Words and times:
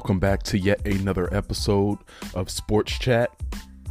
welcome 0.00 0.18
back 0.18 0.42
to 0.42 0.56
yet 0.58 0.80
another 0.86 1.28
episode 1.30 1.98
of 2.32 2.48
Sports 2.50 2.98
Chat. 2.98 3.30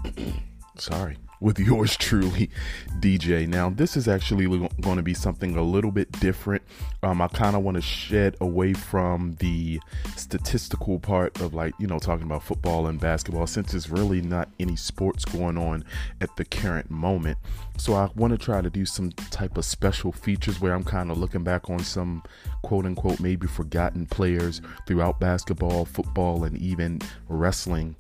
Sorry, 0.75 1.17
with 1.39 1.59
yours 1.59 1.95
truly, 1.97 2.49
DJ. 2.99 3.47
Now, 3.47 3.69
this 3.69 3.95
is 3.95 4.07
actually 4.07 4.45
going 4.81 4.97
to 4.97 5.03
be 5.03 5.13
something 5.13 5.55
a 5.55 5.61
little 5.61 5.91
bit 5.91 6.11
different. 6.19 6.63
Um, 7.01 7.21
I 7.21 7.27
kind 7.27 7.55
of 7.55 7.63
want 7.63 7.75
to 7.75 7.81
shed 7.81 8.35
away 8.41 8.73
from 8.73 9.33
the 9.39 9.79
statistical 10.15 10.99
part 10.99 11.39
of 11.41 11.53
like, 11.53 11.73
you 11.79 11.87
know, 11.87 11.99
talking 11.99 12.25
about 12.25 12.43
football 12.43 12.87
and 12.87 12.99
basketball 12.99 13.47
since 13.47 13.71
there's 13.71 13.89
really 13.89 14.21
not 14.21 14.49
any 14.59 14.75
sports 14.75 15.25
going 15.25 15.57
on 15.57 15.83
at 16.21 16.35
the 16.35 16.45
current 16.45 16.89
moment. 16.89 17.37
So, 17.77 17.93
I 17.93 18.09
want 18.15 18.31
to 18.31 18.37
try 18.37 18.61
to 18.61 18.69
do 18.69 18.85
some 18.85 19.11
type 19.11 19.57
of 19.57 19.63
special 19.63 20.11
features 20.11 20.59
where 20.59 20.73
I'm 20.73 20.83
kind 20.83 21.11
of 21.11 21.17
looking 21.17 21.43
back 21.43 21.69
on 21.69 21.79
some 21.79 22.23
quote 22.61 22.85
unquote 22.85 23.19
maybe 23.19 23.47
forgotten 23.47 24.05
players 24.05 24.61
throughout 24.85 25.19
basketball, 25.19 25.85
football, 25.85 26.43
and 26.43 26.57
even 26.57 26.99
wrestling. 27.29 27.95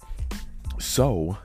So, 0.79 1.37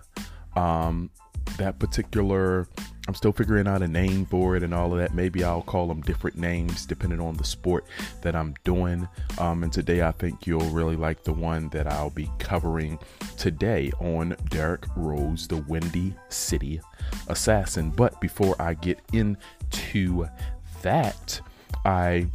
um, 0.57 1.11
that 1.59 1.79
particular 1.79 2.67
I'm 3.07 3.15
still 3.15 3.33
figuring 3.33 3.69
out 3.69 3.83
a 3.83 3.89
name 3.89 4.25
for 4.25 4.57
it 4.57 4.63
and 4.63 4.73
all 4.73 4.93
of 4.93 4.99
that. 4.99 5.15
Maybe 5.15 5.45
I'll 5.45 5.63
call 5.63 5.87
them 5.87 6.01
different 6.01 6.39
names 6.39 6.87
depending 6.87 7.21
on 7.21 7.37
the 7.37 7.45
sport 7.45 7.85
that 8.23 8.35
I'm 8.35 8.55
doing. 8.65 9.07
Um, 9.39 9.63
and 9.63 9.71
today 9.71 10.03
I 10.03 10.13
think 10.13 10.47
you'll 10.47 10.71
really 10.71 10.97
like 10.97 11.23
the 11.23 11.33
one 11.33 11.69
that 11.71 11.87
I'll 11.87 12.09
be 12.09 12.31
covering 12.39 12.99
today 13.37 13.93
on 14.01 14.35
Derrick 14.49 14.87
Rose, 14.97 15.47
the 15.47 15.59
Windy 15.59 16.15
City 16.31 16.81
Assassin. 17.29 17.91
But 17.91 18.19
before 18.23 18.57
I 18.59 18.73
get 18.73 18.99
into 19.13 20.27
that, 20.81 21.41
I, 21.85 22.27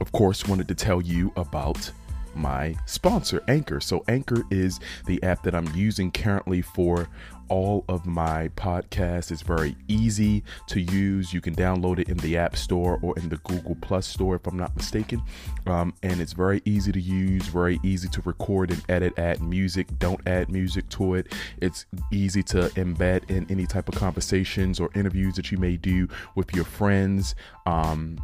of 0.00 0.12
course, 0.12 0.48
wanted 0.48 0.68
to 0.68 0.74
tell 0.74 1.02
you 1.02 1.30
about 1.36 1.90
my 2.36 2.76
sponsor, 2.86 3.42
Anchor. 3.48 3.80
So, 3.80 4.04
Anchor 4.08 4.42
is 4.50 4.80
the 5.06 5.22
app 5.22 5.42
that 5.44 5.54
I'm 5.54 5.72
using 5.74 6.10
currently 6.10 6.62
for 6.62 7.08
all 7.48 7.84
of 7.88 8.06
my 8.06 8.48
podcasts. 8.56 9.30
It's 9.30 9.42
very 9.42 9.76
easy 9.88 10.42
to 10.68 10.80
use. 10.80 11.32
You 11.32 11.40
can 11.40 11.54
download 11.54 11.98
it 11.98 12.08
in 12.08 12.16
the 12.18 12.36
App 12.36 12.56
Store 12.56 12.98
or 13.02 13.16
in 13.18 13.28
the 13.28 13.36
Google 13.38 13.76
Plus 13.80 14.06
Store, 14.06 14.36
if 14.36 14.46
I'm 14.46 14.56
not 14.56 14.74
mistaken. 14.76 15.22
Um, 15.66 15.94
and 16.02 16.20
it's 16.20 16.32
very 16.32 16.62
easy 16.64 16.92
to 16.92 17.00
use, 17.00 17.46
very 17.46 17.80
easy 17.82 18.08
to 18.08 18.22
record 18.22 18.70
and 18.70 18.82
edit, 18.88 19.18
add 19.18 19.42
music. 19.42 19.98
Don't 19.98 20.20
add 20.26 20.50
music 20.50 20.88
to 20.90 21.14
it. 21.14 21.32
It's 21.60 21.86
easy 22.10 22.42
to 22.44 22.68
embed 22.70 23.30
in 23.30 23.46
any 23.50 23.66
type 23.66 23.88
of 23.88 23.94
conversations 23.94 24.80
or 24.80 24.90
interviews 24.94 25.34
that 25.36 25.50
you 25.52 25.58
may 25.58 25.76
do 25.76 26.08
with 26.34 26.54
your 26.54 26.64
friends. 26.64 27.34
Um, 27.66 28.18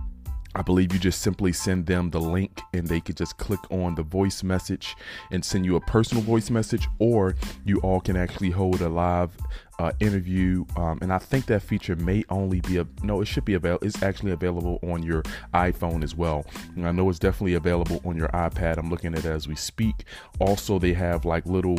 I 0.55 0.63
believe 0.63 0.93
you 0.93 0.99
just 0.99 1.23
simply 1.23 1.53
send 1.53 1.87
them 1.87 2.11
the 2.11 2.21
link 2.21 2.61
and 2.75 2.87
they 2.87 3.01
could 3.01 3.17
just 3.17 3.37
click 3.39 3.61
on 3.71 3.95
the 3.95 4.03
voice 4.03 4.43
message 4.43 4.97
and 5.31 5.45
send 5.45 5.65
you 5.65 5.77
a 5.77 5.81
personal 5.81 6.23
voice 6.23 6.51
message, 6.51 6.89
or 6.99 7.37
you 7.65 7.79
all 7.81 8.01
can 8.01 8.17
actually 8.17 8.51
hold 8.51 8.81
a 8.81 8.89
live 8.89 9.31
uh, 9.79 9.93
interview. 10.01 10.65
Um, 10.77 10.99
and 11.03 11.13
I 11.13 11.19
think 11.19 11.47
that 11.47 11.63
feature 11.63 11.97
may 11.97 12.25
only 12.29 12.61
be 12.61 12.79
a 12.79 12.87
no, 13.03 13.21
it 13.21 13.27
should 13.27 13.45
be 13.45 13.55
available. 13.55 13.87
It's 13.87 14.03
actually 14.03 14.33
available 14.33 14.81
on 14.83 15.03
your 15.03 15.23
iPhone 15.55 16.03
as 16.03 16.15
well. 16.15 16.45
And 16.75 16.87
I 16.87 16.93
know 16.93 17.09
it's 17.09 17.19
definitely 17.19 17.55
available 17.55 18.01
on 18.05 18.17
your 18.17 18.29
iPad. 18.29 18.79
I'm 18.79 18.91
looking 18.91 19.15
at 19.15 19.21
it 19.21 19.27
as 19.27 19.47
we 19.47 19.55
speak. 19.55 20.05
Also, 20.41 20.79
they 20.79 20.93
have 20.95 21.25
like 21.25 21.47
little 21.47 21.79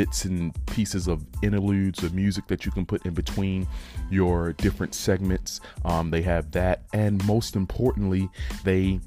bits 0.00 0.24
and 0.24 0.54
pieces 0.64 1.08
of 1.08 1.26
interludes 1.42 2.02
of 2.02 2.14
music 2.14 2.46
that 2.46 2.64
you 2.64 2.72
can 2.72 2.86
put 2.86 3.04
in 3.04 3.12
between 3.12 3.68
your 4.10 4.54
different 4.54 4.94
segments. 4.94 5.60
Um, 5.84 6.10
they 6.10 6.22
have 6.22 6.50
that, 6.52 6.84
and 6.94 7.22
most 7.26 7.54
importantly, 7.54 8.30
they 8.64 8.98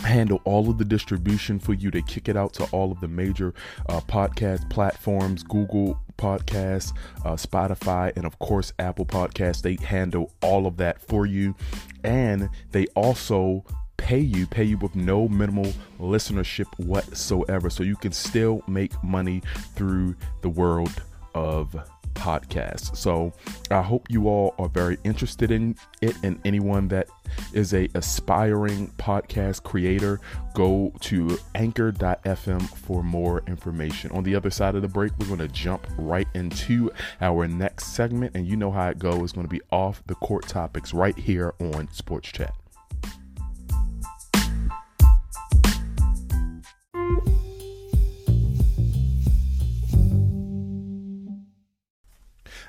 handle 0.00 0.40
all 0.44 0.68
of 0.70 0.76
the 0.76 0.84
distribution 0.84 1.60
for 1.60 1.72
you. 1.72 1.92
To 1.92 2.02
kick 2.02 2.28
it 2.28 2.36
out 2.36 2.52
to 2.54 2.64
all 2.72 2.90
of 2.90 3.00
the 3.00 3.06
major 3.06 3.54
uh, 3.88 4.00
podcast 4.00 4.68
platforms 4.70 5.44
google 5.44 6.00
podcasts 6.16 6.92
uh, 7.24 7.34
spotify 7.34 8.12
and 8.16 8.26
of 8.26 8.38
course 8.40 8.72
apple 8.80 9.06
podcasts. 9.06 9.62
They 9.62 9.76
handle 9.84 10.32
all 10.42 10.66
of 10.66 10.78
that 10.78 11.00
for 11.00 11.26
you. 11.26 11.54
And 12.02 12.48
they 12.72 12.86
also 12.96 13.64
pay 14.08 14.20
you, 14.20 14.46
pay 14.46 14.64
you 14.64 14.78
with 14.78 14.96
no 14.96 15.28
minimal 15.28 15.70
listenership 16.00 16.66
whatsoever. 16.78 17.68
So 17.68 17.82
you 17.82 17.94
can 17.94 18.10
still 18.10 18.62
make 18.66 18.90
money 19.04 19.42
through 19.74 20.16
the 20.40 20.48
world 20.48 21.02
of 21.34 21.76
podcasts. 22.14 22.96
So 22.96 23.34
I 23.70 23.82
hope 23.82 24.06
you 24.08 24.28
all 24.28 24.54
are 24.58 24.70
very 24.70 24.96
interested 25.04 25.50
in 25.50 25.76
it 26.00 26.16
and 26.22 26.40
anyone 26.46 26.88
that 26.88 27.08
is 27.52 27.74
a 27.74 27.86
aspiring 27.94 28.94
podcast 28.96 29.62
creator, 29.62 30.20
go 30.54 30.90
to 31.00 31.38
anchor.fm 31.54 32.62
for 32.78 33.02
more 33.02 33.42
information. 33.46 34.10
On 34.12 34.24
the 34.24 34.34
other 34.34 34.48
side 34.48 34.74
of 34.74 34.80
the 34.80 34.88
break, 34.88 35.12
we're 35.18 35.26
going 35.26 35.38
to 35.40 35.48
jump 35.48 35.86
right 35.98 36.28
into 36.32 36.90
our 37.20 37.46
next 37.46 37.88
segment 37.88 38.34
and 38.34 38.46
you 38.46 38.56
know 38.56 38.70
how 38.70 38.88
it 38.88 38.98
goes. 38.98 39.22
It's 39.24 39.32
going 39.34 39.46
to 39.46 39.50
be 39.50 39.60
off 39.70 40.02
the 40.06 40.14
court 40.14 40.48
topics 40.48 40.94
right 40.94 41.18
here 41.18 41.52
on 41.60 41.92
Sports 41.92 42.32
Chat. 42.32 42.54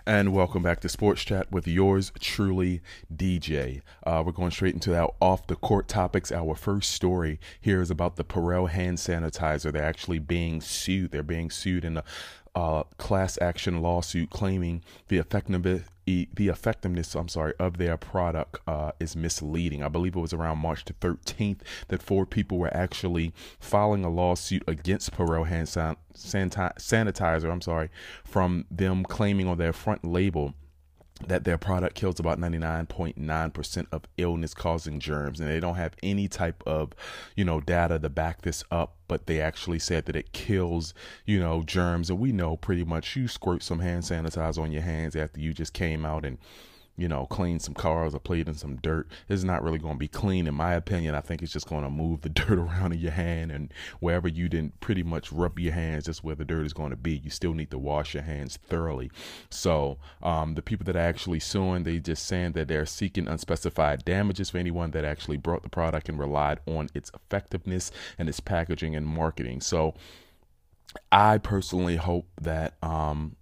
And 0.09 0.33
welcome 0.33 0.63
back 0.63 0.79
to 0.79 0.89
Sports 0.89 1.23
Chat 1.23 1.51
with 1.51 1.67
yours 1.67 2.11
truly, 2.19 2.81
DJ. 3.15 3.83
Uh, 4.03 4.23
we're 4.25 4.31
going 4.31 4.49
straight 4.49 4.73
into 4.73 4.97
our 4.97 5.13
off 5.21 5.45
the 5.45 5.55
court 5.55 5.87
topics. 5.87 6.31
Our 6.31 6.55
first 6.55 6.93
story 6.93 7.39
here 7.61 7.79
is 7.79 7.91
about 7.91 8.15
the 8.15 8.23
Purell 8.23 8.71
hand 8.71 8.97
sanitizer. 8.97 9.71
They're 9.71 9.83
actually 9.83 10.17
being 10.17 10.61
sued. 10.61 11.11
They're 11.11 11.21
being 11.21 11.51
sued 11.51 11.85
in 11.85 11.97
a 11.97 12.03
uh, 12.55 12.83
class 12.97 13.37
action 13.41 13.81
lawsuit 13.81 14.29
claiming 14.29 14.83
the 15.07 15.17
effectiveness 15.17 15.83
the 16.33 16.47
effectiveness, 16.47 17.13
I'm 17.15 17.27
sorry, 17.27 17.53
of 17.59 17.77
their 17.77 17.95
product 17.95 18.57
uh, 18.67 18.93
is 18.99 19.15
misleading. 19.15 19.83
I 19.83 19.89
believe 19.89 20.15
it 20.15 20.19
was 20.19 20.33
around 20.33 20.57
March 20.57 20.85
the 20.85 20.93
13th 20.93 21.59
that 21.89 22.01
four 22.01 22.25
people 22.25 22.57
were 22.57 22.75
actually 22.75 23.31
filing 23.59 24.03
a 24.03 24.09
lawsuit 24.09 24.63
against 24.67 25.11
Purell 25.11 25.47
hand 25.47 25.69
san- 25.69 25.97
sanitizer. 26.15 27.51
I'm 27.51 27.61
sorry, 27.61 27.89
from 28.23 28.65
them 28.71 29.03
claiming 29.03 29.47
on 29.47 29.59
their 29.59 29.73
front 29.73 30.03
label 30.03 30.55
that 31.27 31.43
their 31.43 31.57
product 31.57 31.95
kills 31.95 32.19
about 32.19 32.39
99.9% 32.39 33.87
of 33.91 34.03
illness 34.17 34.53
causing 34.53 34.99
germs. 34.99 35.39
And 35.39 35.49
they 35.49 35.59
don't 35.59 35.75
have 35.75 35.95
any 36.01 36.27
type 36.27 36.63
of 36.65 36.93
you 37.35 37.45
know 37.45 37.59
data 37.61 37.99
to 37.99 38.09
back 38.09 38.41
this 38.41 38.63
up 38.71 38.95
but 39.07 39.25
they 39.25 39.41
actually 39.41 39.79
said 39.79 40.05
that 40.05 40.15
it 40.15 40.31
kills 40.31 40.93
you 41.25 41.39
know 41.39 41.63
germs. 41.63 42.09
And 42.09 42.19
we 42.19 42.31
know 42.31 42.55
pretty 42.55 42.85
much 42.85 43.15
you 43.15 43.27
squirt 43.27 43.61
some 43.63 43.79
hand 43.79 44.03
sanitizer 44.03 44.59
on 44.59 44.71
your 44.71 44.83
hands 44.83 45.15
after 45.15 45.39
you 45.41 45.53
just 45.53 45.73
came 45.73 46.05
out 46.05 46.23
and 46.23 46.37
you 46.99 47.07
know, 47.07 47.25
clean 47.27 47.59
some 47.59 47.73
cars 47.73 48.13
or 48.13 48.19
played 48.19 48.47
in 48.47 48.55
some 48.55 48.75
dirt. 48.77 49.07
It's 49.27 49.43
not 49.43 49.63
really 49.63 49.79
going 49.79 49.95
to 49.95 49.99
be 49.99 50.07
clean, 50.07 50.47
in 50.47 50.53
my 50.53 50.73
opinion. 50.73 51.15
I 51.15 51.21
think 51.21 51.41
it's 51.41 51.53
just 51.53 51.67
going 51.67 51.83
to 51.83 51.89
move 51.89 52.21
the 52.21 52.29
dirt 52.39 52.59
around 52.59 52.93
in 52.93 52.99
your 52.99 53.11
hand 53.11 53.51
and 53.51 53.73
wherever 53.99 54.27
you 54.27 54.49
didn't 54.49 54.79
pretty 54.79 55.03
much 55.03 55.31
rub 55.31 55.59
your 55.59 55.73
hands, 55.73 56.05
that's 56.05 56.23
where 56.23 56.35
the 56.35 56.45
dirt 56.45 56.65
is 56.65 56.73
going 56.73 56.89
to 56.91 56.97
be. 56.97 57.17
You 57.17 57.29
still 57.29 57.53
need 57.53 57.71
to 57.71 57.77
wash 57.77 58.13
your 58.13 58.23
hands 58.23 58.57
thoroughly. 58.57 59.11
So, 59.49 59.97
um, 60.21 60.55
the 60.55 60.61
people 60.61 60.85
that 60.85 60.95
are 60.95 60.99
actually 60.99 61.39
suing, 61.39 61.83
they 61.83 61.99
just 61.99 62.25
saying 62.25 62.53
that 62.53 62.67
they're 62.67 62.85
seeking 62.85 63.27
unspecified 63.27 64.05
damages 64.05 64.49
for 64.49 64.57
anyone 64.57 64.91
that 64.91 65.05
actually 65.05 65.37
brought 65.37 65.63
the 65.63 65.69
product 65.69 66.09
and 66.09 66.19
relied 66.19 66.59
on 66.65 66.89
its 66.93 67.11
effectiveness 67.13 67.91
and 68.17 68.27
its 68.27 68.39
packaging 68.39 68.95
and 68.95 69.05
marketing. 69.05 69.61
So, 69.61 69.95
I 71.11 71.37
personally 71.37 71.97
hope 71.97 72.27
that 72.41 72.73
um, 72.81 73.35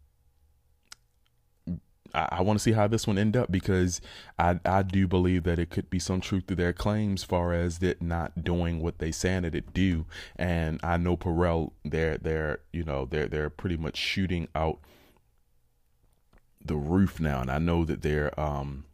I, 2.13 2.27
I 2.31 2.41
want 2.41 2.59
to 2.59 2.63
see 2.63 2.71
how 2.73 2.87
this 2.87 3.07
one 3.07 3.17
end 3.17 3.37
up 3.37 3.51
because 3.51 4.01
I 4.37 4.59
I 4.65 4.83
do 4.83 5.07
believe 5.07 5.43
that 5.43 5.59
it 5.59 5.69
could 5.69 5.89
be 5.89 5.99
some 5.99 6.21
truth 6.21 6.47
to 6.47 6.55
their 6.55 6.73
claims, 6.73 7.23
far 7.23 7.53
as 7.53 7.81
it 7.81 8.01
not 8.01 8.43
doing 8.43 8.81
what 8.81 8.99
they 8.99 9.11
saying 9.11 9.43
that 9.43 9.55
it 9.55 9.73
do. 9.73 10.05
And 10.35 10.79
I 10.83 10.97
know 10.97 11.17
Purell, 11.17 11.71
they're 11.85 12.17
they're 12.17 12.59
you 12.73 12.83
know 12.83 13.05
they're 13.05 13.27
they're 13.27 13.49
pretty 13.49 13.77
much 13.77 13.97
shooting 13.97 14.47
out 14.55 14.79
the 16.63 16.75
roof 16.75 17.19
now, 17.19 17.41
and 17.41 17.51
I 17.51 17.59
know 17.59 17.85
that 17.85 18.01
they're 18.01 18.37
um 18.39 18.85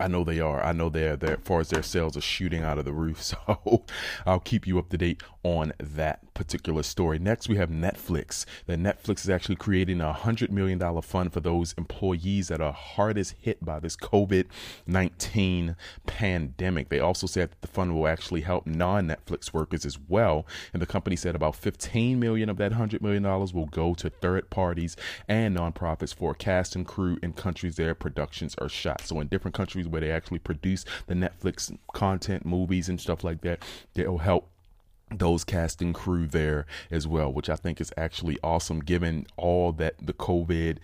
I 0.00 0.06
know 0.06 0.22
they 0.22 0.38
are. 0.38 0.62
I 0.62 0.70
know 0.72 0.88
they're 0.88 1.16
there 1.16 1.34
as 1.34 1.40
far 1.42 1.58
as 1.60 1.70
their 1.70 1.82
sales 1.82 2.16
are 2.16 2.20
shooting 2.20 2.62
out 2.62 2.78
of 2.78 2.84
the 2.84 2.92
roof. 2.92 3.18
So 3.48 3.84
I'll 4.24 4.40
keep 4.40 4.66
you 4.66 4.78
up 4.78 4.88
to 4.90 4.98
date 4.98 5.22
on 5.42 5.72
that 5.78 6.32
particular 6.34 6.82
story. 6.82 7.18
Next, 7.18 7.48
we 7.48 7.56
have 7.56 7.68
Netflix. 7.68 8.44
That 8.66 8.78
Netflix 8.78 9.20
is 9.20 9.30
actually 9.30 9.56
creating 9.56 10.00
a 10.00 10.12
hundred 10.12 10.52
million 10.52 10.78
dollar 10.78 11.02
fund 11.02 11.32
for 11.32 11.40
those 11.40 11.74
employees 11.76 12.48
that 12.48 12.60
are 12.60 12.72
hardest 12.72 13.34
hit 13.40 13.64
by 13.64 13.80
this 13.80 13.96
COVID 13.96 14.46
nineteen 14.86 15.76
pandemic. 16.06 16.88
They 16.88 17.00
also 17.00 17.26
said 17.26 17.50
that 17.50 17.60
the 17.60 17.68
fund 17.68 17.94
will 17.94 18.06
actually 18.06 18.42
help 18.42 18.66
non 18.66 19.08
Netflix 19.08 19.52
workers 19.52 19.84
as 19.84 19.98
well. 20.08 20.46
And 20.72 20.80
the 20.80 20.86
company 20.86 21.16
said 21.16 21.34
about 21.34 21.56
fifteen 21.56 22.20
million 22.20 22.48
of 22.48 22.56
that 22.58 22.72
hundred 22.72 23.02
million 23.02 23.24
dollars 23.24 23.52
will 23.52 23.66
go 23.66 23.94
to 23.94 24.10
third 24.10 24.48
parties 24.50 24.96
and 25.28 25.56
nonprofits 25.56 26.14
for 26.14 26.34
cast 26.34 26.76
and 26.76 26.86
crew 26.86 27.18
in 27.22 27.32
countries 27.32 27.76
their 27.76 27.94
productions 27.94 28.54
are 28.58 28.68
shot. 28.68 29.02
So 29.02 29.20
in 29.20 29.28
different 29.28 29.54
countries 29.56 29.87
where 29.90 30.00
they 30.00 30.10
actually 30.10 30.38
produce 30.38 30.84
the 31.06 31.14
Netflix 31.14 31.76
content, 31.92 32.44
movies, 32.44 32.88
and 32.88 33.00
stuff 33.00 33.24
like 33.24 33.40
that. 33.42 33.62
They'll 33.94 34.18
help 34.18 34.48
those 35.10 35.44
casting 35.44 35.92
crew 35.92 36.26
there 36.26 36.66
as 36.90 37.06
well, 37.06 37.32
which 37.32 37.48
I 37.48 37.56
think 37.56 37.80
is 37.80 37.92
actually 37.96 38.38
awesome 38.42 38.80
given 38.80 39.26
all 39.36 39.72
that 39.72 39.94
the 40.04 40.12
COVID 40.12 40.78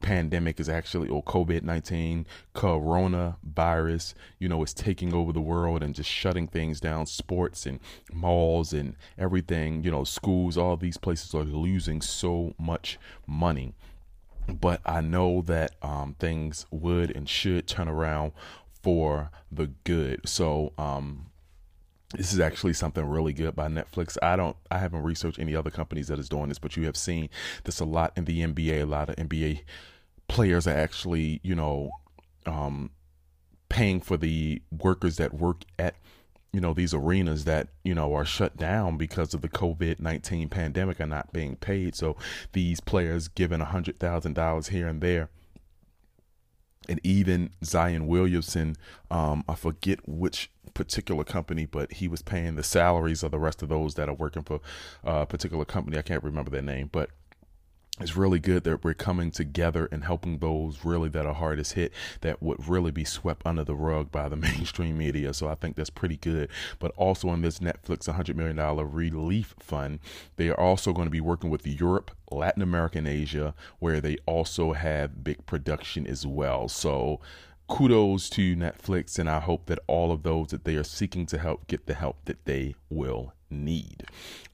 pandemic 0.00 0.60
is 0.60 0.68
actually, 0.68 1.08
or 1.08 1.22
COVID 1.22 1.62
19 1.62 2.26
coronavirus, 2.54 4.14
you 4.38 4.48
know, 4.48 4.62
is 4.62 4.74
taking 4.74 5.12
over 5.12 5.32
the 5.32 5.40
world 5.40 5.82
and 5.82 5.94
just 5.94 6.10
shutting 6.10 6.46
things 6.46 6.80
down, 6.80 7.06
sports 7.06 7.66
and 7.66 7.80
malls 8.12 8.72
and 8.72 8.94
everything, 9.18 9.82
you 9.82 9.90
know, 9.90 10.04
schools, 10.04 10.56
all 10.56 10.76
these 10.76 10.96
places 10.96 11.34
are 11.34 11.44
losing 11.44 12.00
so 12.00 12.54
much 12.58 12.98
money. 13.26 13.74
But 14.48 14.80
I 14.84 15.00
know 15.00 15.42
that 15.42 15.76
um, 15.82 16.16
things 16.18 16.66
would 16.70 17.10
and 17.10 17.28
should 17.28 17.66
turn 17.66 17.88
around 17.88 18.32
for 18.82 19.30
the 19.50 19.68
good. 19.84 20.20
So, 20.28 20.72
um, 20.76 21.30
this 22.16 22.32
is 22.32 22.40
actually 22.40 22.74
something 22.74 23.04
really 23.04 23.32
good 23.32 23.56
by 23.56 23.68
Netflix. 23.68 24.16
I 24.22 24.36
don't 24.36 24.56
I 24.70 24.78
haven't 24.78 25.02
researched 25.02 25.38
any 25.38 25.56
other 25.56 25.70
companies 25.70 26.08
that 26.08 26.18
is 26.18 26.28
doing 26.28 26.48
this, 26.48 26.58
but 26.58 26.76
you 26.76 26.84
have 26.84 26.96
seen 26.96 27.28
this 27.64 27.80
a 27.80 27.84
lot 27.84 28.12
in 28.16 28.24
the 28.24 28.40
NBA. 28.40 28.82
A 28.82 28.84
lot 28.84 29.08
of 29.08 29.16
NBA 29.16 29.62
players 30.28 30.66
are 30.66 30.76
actually, 30.76 31.40
you 31.42 31.54
know, 31.54 31.90
um, 32.46 32.90
paying 33.68 34.00
for 34.00 34.16
the 34.16 34.62
workers 34.70 35.16
that 35.16 35.34
work 35.34 35.64
at 35.78 35.96
you 36.54 36.60
know 36.60 36.72
these 36.72 36.94
arenas 36.94 37.44
that 37.44 37.68
you 37.82 37.94
know 37.94 38.14
are 38.14 38.24
shut 38.24 38.56
down 38.56 38.96
because 38.96 39.34
of 39.34 39.42
the 39.42 39.48
covid-19 39.48 40.48
pandemic 40.48 41.00
are 41.00 41.06
not 41.06 41.32
being 41.32 41.56
paid 41.56 41.96
so 41.96 42.16
these 42.52 42.80
players 42.80 43.26
given 43.26 43.60
a 43.60 43.66
hundred 43.66 43.98
thousand 43.98 44.34
dollars 44.34 44.68
here 44.68 44.86
and 44.86 45.00
there 45.00 45.28
and 46.88 47.00
even 47.02 47.50
Zion 47.64 48.06
Williamson, 48.06 48.76
um, 49.10 49.44
I 49.48 49.54
forget 49.54 50.06
which 50.06 50.50
particular 50.74 51.24
company, 51.24 51.66
but 51.66 51.92
he 51.94 52.08
was 52.08 52.22
paying 52.22 52.56
the 52.56 52.62
salaries 52.62 53.22
of 53.22 53.30
the 53.30 53.38
rest 53.38 53.62
of 53.62 53.68
those 53.68 53.94
that 53.94 54.08
are 54.08 54.14
working 54.14 54.42
for 54.42 54.60
a 55.02 55.24
particular 55.24 55.64
company. 55.64 55.96
I 55.96 56.02
can't 56.02 56.22
remember 56.22 56.50
their 56.50 56.62
name, 56.62 56.90
but 56.92 57.10
it's 58.00 58.16
really 58.16 58.40
good 58.40 58.64
that 58.64 58.82
we're 58.82 58.92
coming 58.92 59.30
together 59.30 59.88
and 59.92 60.02
helping 60.02 60.38
those 60.38 60.84
really 60.84 61.08
that 61.10 61.26
are 61.26 61.34
hardest 61.34 61.74
hit 61.74 61.92
that 62.22 62.42
would 62.42 62.68
really 62.68 62.90
be 62.90 63.04
swept 63.04 63.46
under 63.46 63.62
the 63.62 63.76
rug 63.76 64.10
by 64.10 64.28
the 64.28 64.36
mainstream 64.36 64.98
media. 64.98 65.32
So 65.32 65.48
I 65.48 65.54
think 65.54 65.76
that's 65.76 65.90
pretty 65.90 66.16
good. 66.16 66.50
But 66.80 66.90
also 66.96 67.32
in 67.32 67.42
this 67.42 67.60
Netflix 67.60 68.12
$100 68.12 68.34
million 68.34 68.56
relief 68.90 69.54
fund, 69.60 70.00
they 70.36 70.48
are 70.48 70.58
also 70.58 70.92
going 70.92 71.06
to 71.06 71.10
be 71.10 71.20
working 71.20 71.50
with 71.50 71.66
Europe, 71.66 72.10
Latin 72.32 72.62
America, 72.62 72.98
and 72.98 73.06
Asia, 73.06 73.54
where 73.78 74.00
they 74.00 74.16
also 74.26 74.72
have 74.72 75.22
big 75.22 75.46
production 75.46 76.04
as 76.04 76.26
well. 76.26 76.68
So 76.68 77.20
kudos 77.68 78.28
to 78.30 78.56
Netflix, 78.56 79.20
and 79.20 79.30
I 79.30 79.38
hope 79.38 79.66
that 79.66 79.78
all 79.86 80.10
of 80.10 80.24
those 80.24 80.48
that 80.48 80.64
they 80.64 80.74
are 80.74 80.84
seeking 80.84 81.26
to 81.26 81.38
help 81.38 81.68
get 81.68 81.86
the 81.86 81.94
help 81.94 82.24
that 82.24 82.44
they 82.44 82.74
will 82.90 83.34
need. 83.54 84.04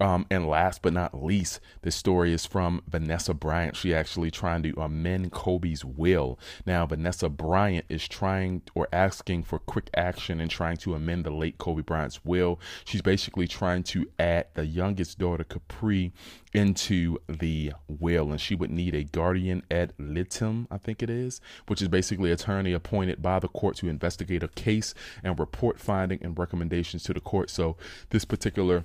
Um, 0.01 0.27
and 0.31 0.49
last 0.49 0.83
but 0.83 0.93
not 0.93 1.23
least, 1.23 1.61
this 1.83 1.97
story 1.97 2.33
is 2.33 2.47
from 2.47 2.83
Vanessa 2.89 3.35
Bryant. 3.35 3.77
She 3.77 3.95
actually 3.95 4.31
trying 4.31 4.63
to 4.63 4.73
amend 4.81 5.33
Kobe's 5.33 5.85
will. 5.85 6.39
Now, 6.67 6.87
Vanessa 6.87 7.29
Bryant 7.29 7.85
is 7.89 8.09
trying 8.09 8.63
or 8.75 8.89
asking 8.93 9.45
for 9.45 9.59
quick 9.59 9.91
action 9.95 10.41
and 10.41 10.51
trying 10.51 10.79
to 10.79 10.95
amend 10.95 11.25
the 11.25 11.31
late 11.31 11.59
Kobe 11.59 11.83
Bryant's 11.83 12.25
will. 12.25 12.59
She's 12.85 13.03
basically 13.03 13.47
trying 13.47 13.83
to 13.85 14.07
add 14.19 14.47
the 14.55 14.67
youngest 14.67 15.19
daughter, 15.19 15.45
Capri, 15.45 16.13
into 16.53 17.19
the 17.29 17.73
will, 17.89 18.31
and 18.31 18.41
she 18.41 18.55
would 18.55 18.71
need 18.71 18.95
a 18.95 19.05
guardian 19.05 19.63
ad 19.71 19.93
litem, 19.99 20.67
I 20.71 20.79
think 20.79 21.03
it 21.03 21.11
is, 21.11 21.41
which 21.67 21.81
is 21.81 21.89
basically 21.89 22.33
attorney 22.33 22.73
appointed 22.73 23.23
by 23.23 23.39
the 23.39 23.49
court 23.49 23.77
to 23.77 23.89
investigate 23.89 24.43
a 24.43 24.49
case 24.49 24.95
and 25.23 25.39
report 25.39 25.79
finding 25.79 26.23
and 26.23 26.39
recommendations 26.39 27.03
to 27.05 27.15
the 27.15 27.21
court. 27.21 27.51
So 27.51 27.77
this 28.11 28.25
particular 28.25 28.85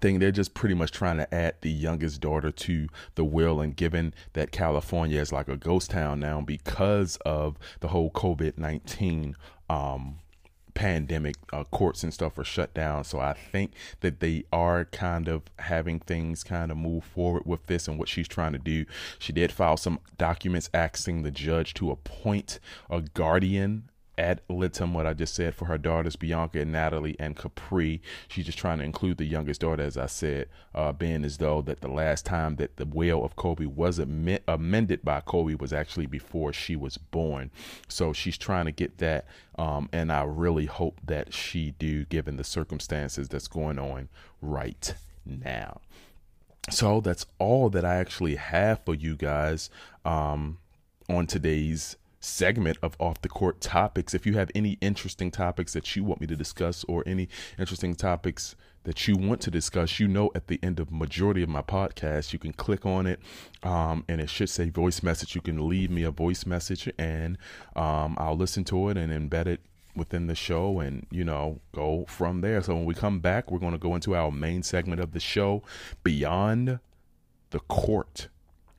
thing 0.00 0.18
they're 0.18 0.32
just 0.32 0.52
pretty 0.52 0.74
much 0.74 0.90
trying 0.90 1.16
to 1.16 1.32
add 1.32 1.54
the 1.60 1.70
youngest 1.70 2.20
daughter 2.20 2.50
to 2.50 2.88
the 3.14 3.24
will 3.24 3.60
and 3.60 3.76
given 3.76 4.12
that 4.32 4.50
california 4.50 5.20
is 5.20 5.32
like 5.32 5.46
a 5.46 5.56
ghost 5.56 5.92
town 5.92 6.18
now 6.18 6.40
because 6.40 7.16
of 7.24 7.56
the 7.78 7.88
whole 7.88 8.10
covid-19 8.10 9.34
um, 9.70 10.18
pandemic 10.76 11.36
uh, 11.54 11.64
courts 11.64 12.02
and 12.02 12.12
stuff 12.12 12.38
are 12.38 12.44
shut 12.44 12.74
down. 12.74 13.02
So 13.02 13.18
i 13.18 13.32
think 13.32 13.72
that 14.00 14.20
they 14.20 14.44
are 14.52 14.84
kind 14.84 15.26
of 15.26 15.42
having 15.58 15.98
things 15.98 16.44
kind 16.44 16.70
of 16.70 16.76
move 16.76 17.02
forward 17.02 17.44
with 17.46 17.66
this 17.66 17.88
and 17.88 17.98
what 17.98 18.08
she's 18.08 18.28
trying 18.28 18.52
to 18.52 18.58
do. 18.58 18.84
She 19.18 19.32
did 19.32 19.50
file 19.50 19.78
some 19.78 19.98
documents 20.18 20.68
asking 20.74 21.22
the 21.22 21.30
judge 21.30 21.72
to 21.74 21.90
appoint 21.90 22.60
a 22.90 23.00
guardian 23.00 23.88
ad 24.18 24.40
litem 24.48 24.94
what 24.94 25.06
I 25.06 25.12
just 25.12 25.34
said 25.34 25.54
for 25.54 25.66
her 25.66 25.78
daughters 25.78 26.16
Bianca 26.16 26.60
and 26.60 26.72
Natalie 26.72 27.16
and 27.18 27.36
Capri. 27.36 28.00
She's 28.28 28.46
just 28.46 28.58
trying 28.58 28.78
to 28.78 28.84
include 28.84 29.18
the 29.18 29.24
youngest 29.24 29.60
daughter, 29.60 29.82
as 29.82 29.96
I 29.96 30.06
said, 30.06 30.48
uh, 30.74 30.92
being 30.92 31.24
as 31.24 31.38
though 31.38 31.62
that 31.62 31.80
the 31.80 31.88
last 31.88 32.24
time 32.24 32.56
that 32.56 32.76
the 32.76 32.86
will 32.86 33.24
of 33.24 33.36
Kobe 33.36 33.66
was 33.66 34.00
am- 34.00 34.38
amended 34.48 35.04
by 35.04 35.20
Kobe 35.20 35.54
was 35.54 35.72
actually 35.72 36.06
before 36.06 36.52
she 36.52 36.76
was 36.76 36.96
born. 36.96 37.50
So 37.88 38.12
she's 38.12 38.38
trying 38.38 38.66
to 38.66 38.72
get 38.72 38.98
that, 38.98 39.26
um, 39.58 39.88
and 39.92 40.10
I 40.12 40.22
really 40.24 40.66
hope 40.66 41.00
that 41.04 41.32
she 41.32 41.72
do, 41.72 42.04
given 42.04 42.36
the 42.36 42.44
circumstances 42.44 43.28
that's 43.28 43.48
going 43.48 43.78
on 43.78 44.08
right 44.40 44.94
now. 45.24 45.80
So 46.70 47.00
that's 47.00 47.26
all 47.38 47.70
that 47.70 47.84
I 47.84 47.96
actually 47.96 48.36
have 48.36 48.84
for 48.84 48.94
you 48.94 49.14
guys 49.14 49.70
um, 50.04 50.58
on 51.08 51.26
today's 51.26 51.96
segment 52.20 52.78
of 52.82 52.96
off 52.98 53.20
the 53.22 53.28
court 53.28 53.60
topics. 53.60 54.14
If 54.14 54.26
you 54.26 54.34
have 54.34 54.50
any 54.54 54.78
interesting 54.80 55.30
topics 55.30 55.72
that 55.74 55.96
you 55.96 56.04
want 56.04 56.20
me 56.20 56.26
to 56.26 56.36
discuss 56.36 56.84
or 56.84 57.02
any 57.06 57.28
interesting 57.58 57.94
topics 57.94 58.56
that 58.84 59.08
you 59.08 59.16
want 59.16 59.40
to 59.40 59.50
discuss, 59.50 59.98
you 59.98 60.06
know, 60.06 60.30
at 60.34 60.46
the 60.46 60.60
end 60.62 60.78
of 60.78 60.92
majority 60.92 61.42
of 61.42 61.48
my 61.48 61.62
podcast, 61.62 62.32
you 62.32 62.38
can 62.38 62.52
click 62.52 62.86
on 62.86 63.06
it, 63.06 63.20
um, 63.62 64.04
and 64.08 64.20
it 64.20 64.30
should 64.30 64.48
say 64.48 64.70
voice 64.70 65.02
message. 65.02 65.34
You 65.34 65.40
can 65.40 65.68
leave 65.68 65.90
me 65.90 66.04
a 66.04 66.10
voice 66.10 66.46
message, 66.46 66.88
and 66.98 67.36
um, 67.74 68.16
I'll 68.18 68.36
listen 68.36 68.64
to 68.64 68.88
it 68.88 68.96
and 68.96 69.12
embed 69.12 69.46
it 69.46 69.60
within 69.96 70.28
the 70.28 70.34
show, 70.34 70.78
and 70.78 71.06
you 71.10 71.24
know, 71.24 71.60
go 71.74 72.04
from 72.08 72.42
there. 72.42 72.62
So 72.62 72.76
when 72.76 72.84
we 72.84 72.94
come 72.94 73.18
back, 73.18 73.50
we're 73.50 73.58
going 73.58 73.72
to 73.72 73.78
go 73.78 73.94
into 73.94 74.14
our 74.14 74.30
main 74.30 74.62
segment 74.62 75.00
of 75.00 75.12
the 75.12 75.20
show, 75.20 75.62
beyond 76.04 76.78
the 77.50 77.60
court 77.60 78.28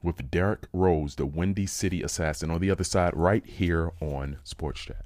with 0.02 0.30
Derrick 0.30 0.68
Rose, 0.74 1.16
the 1.16 1.26
Windy 1.26 1.66
City 1.66 2.02
Assassin, 2.02 2.52
on 2.52 2.62
the 2.62 2.72
other 2.72 2.84
side, 2.84 3.16
right 3.16 3.46
here 3.46 3.92
on 4.00 4.38
Sports 4.44 4.82
Chat. 4.82 5.06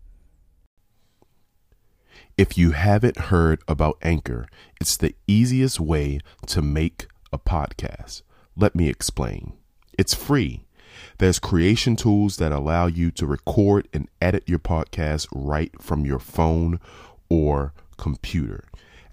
If 2.37 2.57
you 2.57 2.71
haven't 2.71 3.17
heard 3.17 3.61
about 3.67 3.97
Anchor, 4.01 4.47
it's 4.79 4.97
the 4.97 5.15
easiest 5.27 5.79
way 5.79 6.19
to 6.47 6.61
make 6.61 7.07
a 7.31 7.39
podcast. 7.39 8.21
Let 8.55 8.75
me 8.75 8.89
explain. 8.89 9.53
It's 9.97 10.13
free. 10.13 10.65
There's 11.17 11.39
creation 11.39 11.95
tools 11.95 12.37
that 12.37 12.51
allow 12.51 12.87
you 12.87 13.11
to 13.11 13.25
record 13.25 13.87
and 13.93 14.09
edit 14.21 14.43
your 14.47 14.59
podcast 14.59 15.27
right 15.31 15.71
from 15.81 16.05
your 16.05 16.19
phone 16.19 16.79
or 17.29 17.73
computer. 17.97 18.65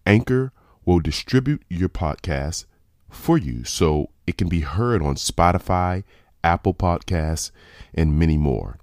Anchor 0.07 0.53
will 0.85 1.01
distribute 1.01 1.63
your 1.69 1.89
podcast 1.89 2.65
for 3.11 3.37
you 3.37 3.65
so 3.65 4.11
it 4.29 4.37
can 4.37 4.49
be 4.49 4.61
heard 4.61 5.01
on 5.01 5.15
Spotify, 5.15 6.05
Apple 6.45 6.75
Podcasts, 6.75 7.51
and 7.95 8.19
many 8.19 8.37
more. 8.37 8.79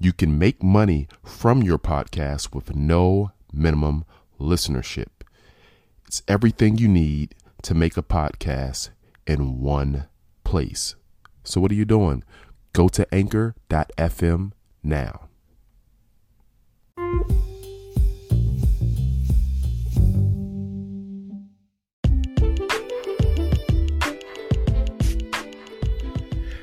You 0.00 0.12
can 0.12 0.36
make 0.36 0.64
money 0.64 1.06
from 1.22 1.62
your 1.62 1.78
podcast 1.78 2.52
with 2.52 2.74
no 2.74 3.30
minimum 3.52 4.04
listenership. 4.40 5.08
It's 6.08 6.22
everything 6.26 6.76
you 6.76 6.88
need 6.88 7.36
to 7.62 7.72
make 7.72 7.96
a 7.96 8.02
podcast 8.02 8.90
in 9.28 9.60
one 9.60 10.08
place. 10.42 10.96
So, 11.44 11.60
what 11.60 11.70
are 11.70 11.76
you 11.76 11.84
doing? 11.84 12.24
Go 12.72 12.88
to 12.88 13.06
anchor.fm 13.14 14.52
now. 14.82 15.29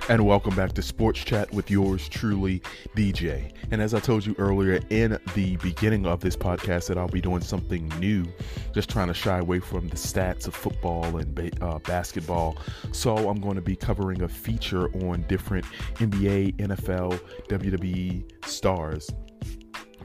And 0.09 0.25
welcome 0.25 0.55
back 0.55 0.71
to 0.73 0.81
Sports 0.81 1.19
Chat 1.19 1.53
with 1.53 1.69
yours 1.69 2.07
truly, 2.07 2.61
DJ. 2.95 3.51
And 3.71 3.81
as 3.81 3.93
I 3.93 3.99
told 3.99 4.25
you 4.25 4.35
earlier 4.37 4.79
in 4.89 5.19
the 5.35 5.57
beginning 5.57 6.05
of 6.05 6.21
this 6.21 6.37
podcast, 6.37 6.87
that 6.87 6.97
I'll 6.97 7.09
be 7.09 7.19
doing 7.19 7.41
something 7.41 7.89
new, 7.99 8.25
just 8.73 8.89
trying 8.89 9.09
to 9.09 9.13
shy 9.13 9.39
away 9.39 9.59
from 9.59 9.89
the 9.89 9.97
stats 9.97 10.47
of 10.47 10.55
football 10.55 11.17
and 11.17 11.61
uh, 11.61 11.79
basketball. 11.79 12.57
So 12.93 13.17
I'm 13.29 13.41
going 13.41 13.55
to 13.55 13.61
be 13.61 13.75
covering 13.75 14.21
a 14.21 14.29
feature 14.29 14.87
on 15.05 15.25
different 15.27 15.65
NBA, 15.95 16.55
NFL, 16.55 17.19
WWE 17.49 18.47
stars. 18.47 19.09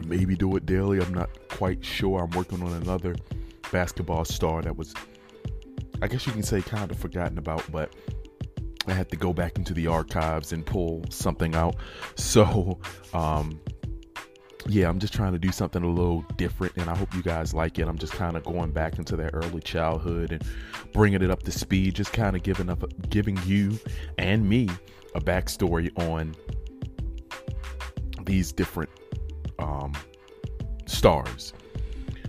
Maybe 0.04 0.35
do 0.35 0.56
it 0.56 0.66
daily. 0.66 1.00
I'm 1.00 1.14
not 1.14 1.30
quite 1.49 1.85
sure. 1.85 2.25
I'm 2.25 2.30
working 2.30 2.61
on 2.64 2.73
another 2.73 3.14
basketball 3.71 4.25
star 4.25 4.62
that 4.62 4.76
was, 4.76 4.94
I 6.02 6.09
guess 6.09 6.26
you 6.26 6.32
can 6.32 6.42
say, 6.42 6.61
kind 6.61 6.90
of 6.90 6.99
forgotten 6.99 7.38
about, 7.38 7.62
but 7.71 7.94
I 8.87 8.93
had 8.93 9.11
to 9.11 9.17
go 9.17 9.33
back 9.33 9.57
into 9.57 9.75
the 9.75 9.87
archives 9.87 10.53
and 10.53 10.67
pull 10.67 11.05
something 11.09 11.55
out. 11.55 11.77
So, 12.17 12.79
um, 13.15 13.61
yeah, 14.67 14.89
I'm 14.89 14.99
just 14.99 15.12
trying 15.12 15.33
to 15.33 15.39
do 15.39 15.51
something 15.51 15.83
a 15.83 15.89
little 15.89 16.23
different, 16.37 16.77
and 16.77 16.89
I 16.89 16.97
hope 16.97 17.15
you 17.15 17.23
guys 17.23 17.53
like 17.53 17.79
it. 17.79 17.89
I'm 17.89 17.99
just 17.99 18.12
kind 18.12 18.37
of 18.37 18.45
going 18.45 18.71
back 18.71 18.99
into 18.99 19.17
that 19.17 19.31
early 19.35 19.61
childhood 19.61 20.33
and 20.33 20.45
bringing 20.93 21.23
it 21.23 21.31
up 21.31 21.43
to 21.45 21.53
speed, 21.53 21.95
just 21.95 22.12
kind 22.12 22.37
of 22.37 22.43
giving 22.43 22.71
up, 22.71 22.85
giving 23.09 23.39
you 23.45 23.79
and 24.19 24.49
me 24.49 24.69
a 25.15 25.21
backstory 25.21 25.91
on 26.09 26.35
these 28.25 28.53
different 28.53 28.91
um, 29.59 29.93
stars. 30.87 31.53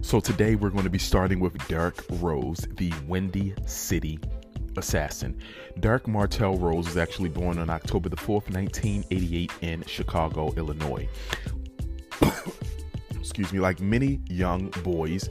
So 0.02 0.20
today 0.20 0.56
we're 0.56 0.70
going 0.70 0.84
to 0.84 0.90
be 0.90 1.00
starting 1.00 1.40
with 1.40 1.56
Derrick 1.68 1.96
Rose, 2.10 2.68
the 2.72 2.92
Windy 3.08 3.54
City 3.66 4.20
assassin. 4.78 5.38
Derrick 5.80 6.08
Martell 6.08 6.58
Rose 6.58 6.86
was 6.86 6.98
actually 6.98 7.30
born 7.30 7.60
on 7.60 7.70
October 7.70 8.10
the 8.10 8.16
4th, 8.16 8.52
1988 8.54 9.52
in 9.62 9.84
Chicago, 9.86 10.54
Illinois. 10.58 11.08
Excuse 13.20 13.54
me, 13.54 13.60
like 13.60 13.80
many 13.80 14.22
young 14.30 14.70
boys 14.84 15.30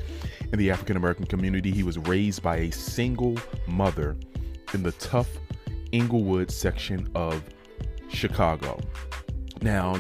in 0.53 0.59
the 0.59 0.71
African 0.71 0.97
American 0.97 1.27
community, 1.27 1.71
he 1.71 1.83
was 1.83 1.99
raised 1.99 2.43
by 2.43 2.57
a 2.57 2.71
single 2.71 3.37
mother 3.67 4.17
in 4.75 4.83
the 4.83 4.93
tough 4.93 5.29
Englewood 5.93 6.51
section 6.51 7.09
of 7.15 7.43
Chicago. 8.09 8.81
Now, 9.61 9.97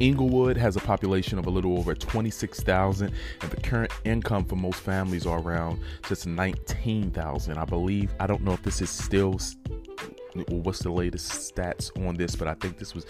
Englewood 0.00 0.56
has 0.56 0.76
a 0.76 0.80
population 0.80 1.38
of 1.38 1.46
a 1.46 1.50
little 1.50 1.78
over 1.78 1.94
26,000, 1.94 3.12
and 3.40 3.50
the 3.50 3.60
current 3.60 3.92
income 4.04 4.44
for 4.44 4.56
most 4.56 4.80
families 4.80 5.26
are 5.26 5.40
around 5.40 5.78
just 6.08 6.26
19,000. 6.26 7.58
I 7.58 7.64
believe, 7.64 8.12
I 8.18 8.26
don't 8.26 8.42
know 8.42 8.52
if 8.52 8.62
this 8.62 8.80
is 8.80 8.90
still 8.90 9.38
what's 10.48 10.80
the 10.80 10.90
latest 10.90 11.54
stats 11.54 11.90
on 12.06 12.14
this, 12.14 12.34
but 12.34 12.48
I 12.48 12.54
think 12.54 12.78
this 12.78 12.94
was 12.94 13.06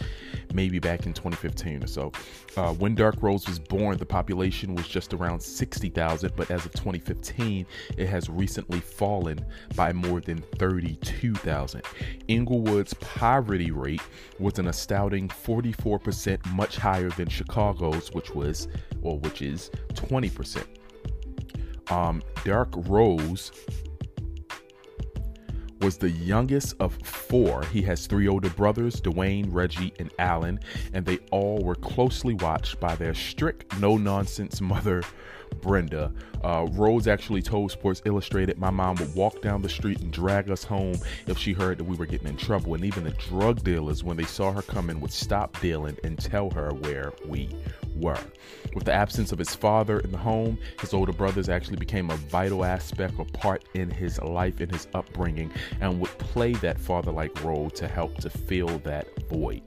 maybe 0.52 0.78
back 0.78 1.06
in 1.06 1.12
2015 1.12 1.84
or 1.84 1.86
so. 1.86 2.12
Uh, 2.56 2.72
when 2.74 2.94
Derrick 2.94 3.22
Rose 3.22 3.46
was 3.46 3.58
born, 3.58 3.96
the 3.98 4.06
population 4.06 4.74
was 4.74 4.86
just 4.86 5.14
around 5.14 5.40
60,000, 5.40 6.32
but 6.36 6.50
as 6.50 6.64
of 6.66 6.72
2015, 6.72 7.66
it 7.96 8.06
has 8.06 8.28
recently 8.28 8.80
fallen 8.80 9.44
by 9.74 9.92
more 9.92 10.20
than 10.20 10.42
32,000. 10.56 11.82
Englewood's 12.28 12.94
poverty 12.94 13.70
rate 13.70 14.02
was 14.38 14.58
an 14.58 14.68
astounding 14.68 15.28
44%, 15.28 16.44
much 16.52 16.76
higher 16.76 17.10
than 17.10 17.28
Chicago's, 17.28 18.12
which 18.12 18.34
was, 18.34 18.68
or 19.02 19.18
which 19.18 19.42
is 19.42 19.70
20%. 19.94 20.64
Um, 21.90 22.22
Derrick 22.44 22.70
Rose 22.74 23.52
was 25.80 25.98
the 25.98 26.10
youngest 26.10 26.74
of 26.80 26.94
four. 27.02 27.64
He 27.66 27.82
has 27.82 28.06
three 28.06 28.28
older 28.28 28.50
brothers, 28.50 29.00
Dwayne, 29.00 29.46
Reggie, 29.50 29.92
and 29.98 30.12
Alan, 30.18 30.60
and 30.92 31.04
they 31.04 31.18
all 31.30 31.58
were 31.62 31.74
closely 31.74 32.34
watched 32.34 32.80
by 32.80 32.94
their 32.96 33.14
strict, 33.14 33.78
no 33.80 33.96
nonsense 33.96 34.60
mother, 34.60 35.02
Brenda. 35.60 36.12
Uh, 36.42 36.66
Rose 36.72 37.06
actually 37.06 37.42
told 37.42 37.70
Sports 37.70 38.02
Illustrated 38.04 38.58
my 38.58 38.70
mom 38.70 38.96
would 38.96 39.14
walk 39.14 39.40
down 39.40 39.62
the 39.62 39.68
street 39.68 40.00
and 40.00 40.12
drag 40.12 40.50
us 40.50 40.64
home 40.64 40.96
if 41.26 41.38
she 41.38 41.52
heard 41.52 41.78
that 41.78 41.84
we 41.84 41.96
were 41.96 42.06
getting 42.06 42.28
in 42.28 42.36
trouble. 42.36 42.74
And 42.74 42.84
even 42.84 43.04
the 43.04 43.10
drug 43.12 43.62
dealers, 43.62 44.04
when 44.04 44.16
they 44.16 44.24
saw 44.24 44.52
her 44.52 44.62
coming, 44.62 45.00
would 45.00 45.12
stop 45.12 45.58
dealing 45.60 45.96
and 46.04 46.18
tell 46.18 46.50
her 46.50 46.70
where 46.70 47.12
we 47.26 47.48
were. 47.96 48.18
With 48.74 48.84
the 48.84 48.92
absence 48.92 49.32
of 49.32 49.38
his 49.38 49.54
father 49.54 50.00
in 50.00 50.10
the 50.10 50.18
home, 50.18 50.58
his 50.80 50.94
older 50.94 51.12
brothers 51.12 51.48
actually 51.48 51.76
became 51.76 52.10
a 52.10 52.16
vital 52.16 52.64
aspect 52.64 53.14
or 53.18 53.24
part 53.26 53.64
in 53.74 53.90
his 53.90 54.20
life 54.20 54.60
and 54.60 54.70
his 54.70 54.88
upbringing 54.94 55.50
and 55.80 56.00
would 56.00 56.16
play 56.18 56.52
that 56.54 56.80
father 56.80 57.12
like 57.12 57.44
role 57.44 57.70
to 57.70 57.86
help 57.86 58.16
to 58.18 58.30
fill 58.30 58.78
that 58.78 59.06
void. 59.28 59.62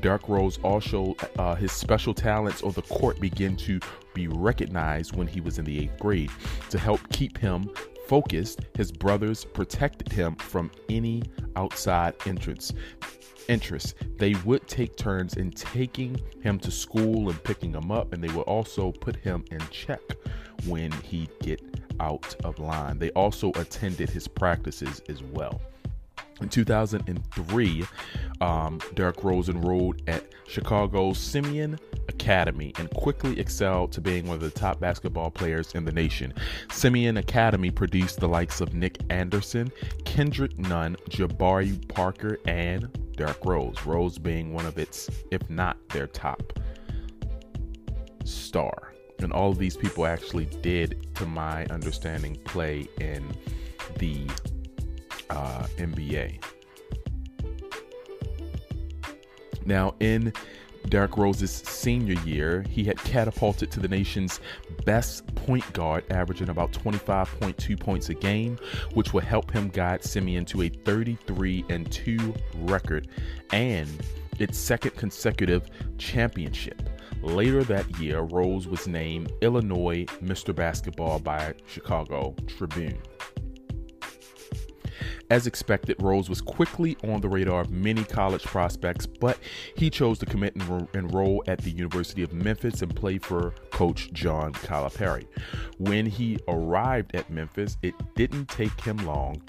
Derrick 0.00 0.28
Rose 0.28 0.58
also, 0.62 1.16
uh, 1.38 1.54
his 1.54 1.72
special 1.72 2.14
talents 2.14 2.62
on 2.62 2.72
the 2.72 2.82
court 2.82 3.20
began 3.20 3.56
to 3.56 3.80
be 4.14 4.28
recognized 4.28 5.16
when 5.16 5.26
he 5.26 5.40
was 5.40 5.58
in 5.58 5.64
the 5.64 5.78
eighth 5.78 5.98
grade. 5.98 6.30
To 6.70 6.78
help 6.78 7.00
keep 7.10 7.38
him 7.38 7.70
focused, 8.06 8.60
his 8.76 8.92
brothers 8.92 9.44
protected 9.44 10.12
him 10.12 10.36
from 10.36 10.70
any 10.88 11.22
outside 11.56 12.14
entrance 12.26 12.72
interests. 13.48 13.94
They 14.18 14.34
would 14.44 14.66
take 14.68 14.96
turns 14.96 15.34
in 15.34 15.50
taking 15.50 16.20
him 16.42 16.58
to 16.60 16.70
school 16.70 17.30
and 17.30 17.42
picking 17.44 17.72
him 17.72 17.90
up, 17.90 18.12
and 18.12 18.22
they 18.22 18.32
would 18.34 18.42
also 18.42 18.92
put 18.92 19.16
him 19.16 19.44
in 19.50 19.60
check 19.70 20.00
when 20.66 20.92
he'd 20.92 21.30
get 21.40 21.60
out 22.00 22.34
of 22.44 22.58
line. 22.58 22.98
They 22.98 23.10
also 23.10 23.50
attended 23.52 24.10
his 24.10 24.28
practices 24.28 25.02
as 25.08 25.22
well. 25.22 25.60
In 26.40 26.48
2003, 26.48 27.84
um, 28.40 28.80
Derrick 28.94 29.22
Rose 29.22 29.48
enrolled 29.48 30.02
at 30.08 30.24
Chicago's 30.48 31.18
Simeon 31.18 31.78
Academy 32.08 32.72
and 32.78 32.90
quickly 32.90 33.38
excelled 33.38 33.92
to 33.92 34.00
being 34.00 34.26
one 34.26 34.34
of 34.34 34.40
the 34.40 34.50
top 34.50 34.80
basketball 34.80 35.30
players 35.30 35.72
in 35.74 35.84
the 35.84 35.92
nation. 35.92 36.34
Simeon 36.72 37.18
Academy 37.18 37.70
produced 37.70 38.18
the 38.18 38.28
likes 38.28 38.60
of 38.60 38.74
Nick 38.74 38.98
Anderson, 39.08 39.70
Kendrick 40.04 40.58
Nunn, 40.58 40.96
Jabari 41.08 41.86
Parker, 41.88 42.38
and 42.46 42.88
Rose. 43.44 43.76
Rose 43.84 44.18
being 44.18 44.52
one 44.52 44.66
of 44.66 44.78
its, 44.78 45.10
if 45.30 45.48
not 45.50 45.76
their 45.90 46.06
top 46.06 46.52
star. 48.24 48.92
And 49.18 49.32
all 49.32 49.50
of 49.50 49.58
these 49.58 49.76
people 49.76 50.06
actually 50.06 50.46
did, 50.46 51.14
to 51.16 51.26
my 51.26 51.64
understanding, 51.66 52.36
play 52.44 52.86
in 53.00 53.24
the 53.98 54.28
uh, 55.30 55.66
NBA. 55.76 56.42
Now, 59.64 59.94
in 60.00 60.32
Derrick 60.88 61.16
Rose's 61.16 61.50
senior 61.50 62.20
year, 62.22 62.64
he 62.68 62.84
had 62.84 62.98
catapulted 62.98 63.70
to 63.70 63.80
the 63.80 63.88
nation's 63.88 64.40
best 64.84 65.32
point 65.34 65.70
guard, 65.72 66.04
averaging 66.10 66.48
about 66.48 66.72
25.2 66.72 67.78
points 67.78 68.08
a 68.08 68.14
game, 68.14 68.58
which 68.94 69.12
would 69.12 69.24
help 69.24 69.50
him 69.50 69.68
guide 69.68 70.04
Simeon 70.04 70.44
to 70.46 70.62
a 70.62 70.68
33 70.68 71.64
and 71.68 71.90
2 71.90 72.34
record 72.60 73.08
and 73.52 73.88
its 74.38 74.58
second 74.58 74.92
consecutive 74.96 75.68
championship. 75.98 76.82
Later 77.22 77.62
that 77.64 77.88
year, 78.00 78.20
Rose 78.20 78.66
was 78.66 78.88
named 78.88 79.32
Illinois 79.42 80.04
Mr. 80.22 80.54
Basketball 80.54 81.20
by 81.20 81.54
Chicago 81.66 82.34
Tribune. 82.48 82.98
As 85.32 85.46
expected, 85.46 85.96
Rose 85.98 86.28
was 86.28 86.42
quickly 86.42 86.94
on 87.04 87.22
the 87.22 87.28
radar 87.30 87.62
of 87.62 87.70
many 87.70 88.04
college 88.04 88.42
prospects, 88.44 89.06
but 89.06 89.38
he 89.74 89.88
chose 89.88 90.18
to 90.18 90.26
commit 90.26 90.54
and 90.54 90.86
enroll 90.92 91.42
at 91.46 91.58
the 91.62 91.70
University 91.70 92.22
of 92.22 92.34
Memphis 92.34 92.82
and 92.82 92.94
play 92.94 93.16
for 93.16 93.54
coach 93.70 94.12
John 94.12 94.52
Calipari. 94.52 95.26
When 95.78 96.04
he 96.04 96.38
arrived 96.48 97.16
at 97.16 97.30
Memphis, 97.30 97.78
it 97.80 97.94
didn't 98.14 98.50
take 98.50 98.78
him 98.82 98.98
long 99.06 99.40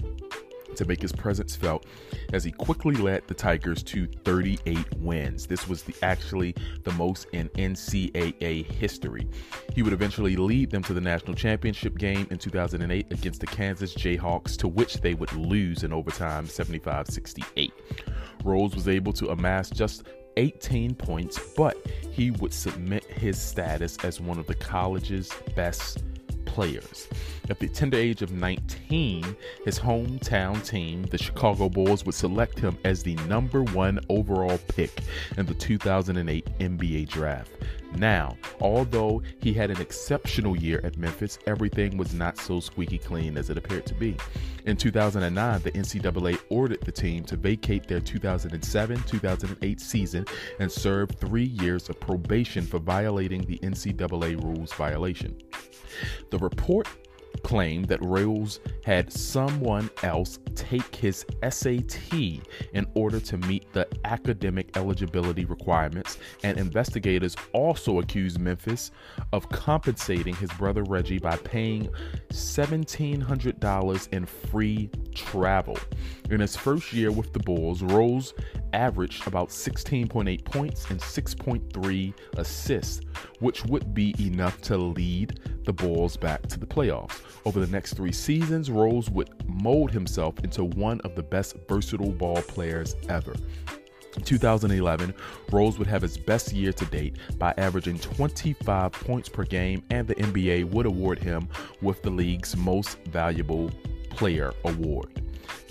to 0.77 0.85
make 0.85 1.01
his 1.01 1.11
presence 1.11 1.55
felt 1.55 1.85
as 2.33 2.43
he 2.43 2.51
quickly 2.51 2.95
led 2.95 3.27
the 3.27 3.33
Tigers 3.33 3.83
to 3.83 4.07
38 4.25 4.97
wins. 4.97 5.47
This 5.47 5.67
was 5.67 5.83
the, 5.83 5.95
actually 6.01 6.55
the 6.83 6.91
most 6.93 7.27
in 7.33 7.49
NCAA 7.49 8.65
history. 8.65 9.27
He 9.73 9.83
would 9.83 9.93
eventually 9.93 10.35
lead 10.35 10.71
them 10.71 10.83
to 10.83 10.93
the 10.93 11.01
national 11.01 11.35
championship 11.35 11.97
game 11.97 12.27
in 12.31 12.37
2008 12.37 13.11
against 13.11 13.39
the 13.39 13.47
Kansas 13.47 13.93
Jayhawks, 13.93 14.57
to 14.57 14.67
which 14.67 15.01
they 15.01 15.13
would 15.13 15.33
lose 15.33 15.83
in 15.83 15.93
overtime 15.93 16.47
75 16.47 17.07
68. 17.07 17.73
Rose 18.43 18.75
was 18.75 18.87
able 18.87 19.13
to 19.13 19.29
amass 19.29 19.69
just 19.69 20.03
18 20.37 20.95
points, 20.95 21.39
but 21.55 21.77
he 22.11 22.31
would 22.31 22.53
submit 22.53 23.05
his 23.05 23.39
status 23.39 23.97
as 24.03 24.19
one 24.19 24.39
of 24.39 24.47
the 24.47 24.55
college's 24.55 25.31
best 25.55 26.03
players. 26.45 27.07
At 27.49 27.59
the 27.59 27.67
tender 27.67 27.97
age 27.97 28.21
of 28.21 28.31
19, 28.31 29.35
his 29.65 29.77
hometown 29.77 30.65
team, 30.65 31.03
the 31.03 31.17
Chicago 31.17 31.67
Bulls, 31.67 32.05
would 32.05 32.15
select 32.15 32.57
him 32.57 32.77
as 32.85 33.03
the 33.03 33.15
number 33.27 33.63
one 33.63 33.99
overall 34.07 34.57
pick 34.69 35.01
in 35.37 35.45
the 35.45 35.53
2008 35.53 36.47
NBA 36.59 37.09
draft. 37.09 37.51
Now, 37.97 38.37
although 38.61 39.21
he 39.39 39.53
had 39.53 39.71
an 39.71 39.81
exceptional 39.81 40.55
year 40.55 40.79
at 40.85 40.97
Memphis, 40.97 41.37
everything 41.45 41.97
was 41.97 42.13
not 42.13 42.37
so 42.37 42.61
squeaky 42.61 42.97
clean 42.97 43.37
as 43.37 43.49
it 43.49 43.57
appeared 43.57 43.85
to 43.87 43.93
be. 43.93 44.15
In 44.65 44.77
2009, 44.77 45.61
the 45.61 45.71
NCAA 45.71 46.39
ordered 46.49 46.81
the 46.81 46.91
team 46.91 47.25
to 47.25 47.35
vacate 47.35 47.87
their 47.87 47.99
2007 47.99 49.03
2008 49.03 49.81
season 49.81 50.25
and 50.59 50.71
serve 50.71 51.11
three 51.11 51.43
years 51.43 51.89
of 51.89 51.99
probation 51.99 52.65
for 52.65 52.79
violating 52.79 53.41
the 53.41 53.59
NCAA 53.59 54.41
rules 54.41 54.71
violation. 54.73 55.37
The 56.31 56.39
report 56.39 56.87
claimed 57.43 57.85
that 57.85 58.03
Rose 58.03 58.59
had 58.83 59.11
someone 59.11 59.89
else 60.01 60.39
take 60.55 60.95
his 60.95 61.25
SAT 61.47 62.13
in 62.13 62.87
order 62.95 63.19
to 63.19 63.37
meet 63.37 63.71
the 63.73 63.87
academic 64.05 64.75
eligibility 64.75 65.45
requirements, 65.45 66.17
and 66.43 66.57
investigators 66.57 67.35
also 67.53 67.99
accused 67.99 68.39
Memphis 68.39 68.91
of 69.31 69.47
compensating 69.49 70.35
his 70.35 70.51
brother 70.53 70.83
Reggie 70.83 71.19
by 71.19 71.37
paying 71.37 71.89
$1,700 72.29 74.13
in 74.13 74.25
free 74.25 74.89
travel. 75.13 75.77
In 76.29 76.39
his 76.39 76.55
first 76.55 76.93
year 76.93 77.11
with 77.11 77.33
the 77.33 77.39
Bulls, 77.39 77.81
Rose 77.81 78.33
averaged 78.73 79.27
about 79.27 79.49
16.8 79.49 80.43
points 80.43 80.89
and 80.89 80.99
6.3 80.99 82.13
assists, 82.37 83.01
which 83.39 83.63
would 83.65 83.93
be 83.93 84.13
enough 84.19 84.59
to 84.61 84.77
lead 84.77 85.39
the 85.65 85.73
Bulls 85.73 86.17
back 86.17 86.41
to 86.47 86.59
the 86.59 86.65
playoffs. 86.65 87.21
Over 87.45 87.59
the 87.59 87.71
next 87.71 87.93
three 87.93 88.11
seasons, 88.11 88.69
Rose 88.69 89.09
would 89.09 89.29
mold 89.47 89.91
himself 89.91 90.39
into 90.43 90.63
one 90.63 90.99
of 91.01 91.15
the 91.15 91.23
best 91.23 91.55
versatile 91.67 92.11
ball 92.11 92.41
players 92.41 92.95
ever. 93.09 93.33
2011, 94.23 95.13
Rose 95.51 95.79
would 95.79 95.87
have 95.87 96.01
his 96.01 96.17
best 96.17 96.53
year 96.53 96.71
to 96.73 96.85
date 96.85 97.17
by 97.37 97.53
averaging 97.57 97.97
25 97.97 98.91
points 98.91 99.29
per 99.29 99.43
game, 99.43 99.83
and 99.89 100.07
the 100.07 100.15
NBA 100.15 100.65
would 100.65 100.85
award 100.85 101.19
him 101.19 101.47
with 101.81 102.01
the 102.03 102.11
league's 102.11 102.55
most 102.55 102.97
valuable 103.05 103.71
player 104.09 104.53
award. 104.65 105.21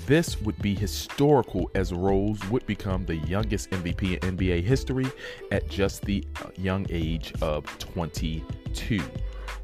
This 0.06 0.40
would 0.40 0.60
be 0.60 0.74
historical 0.74 1.70
as 1.76 1.92
Rose 1.92 2.44
would 2.50 2.66
become 2.66 3.06
the 3.06 3.16
youngest 3.16 3.70
MVP 3.70 4.22
in 4.24 4.36
NBA 4.36 4.64
history 4.64 5.06
at 5.52 5.68
just 5.68 6.02
the 6.02 6.24
uh, 6.42 6.48
young 6.56 6.86
age 6.90 7.32
of 7.40 7.64
22. 7.78 9.00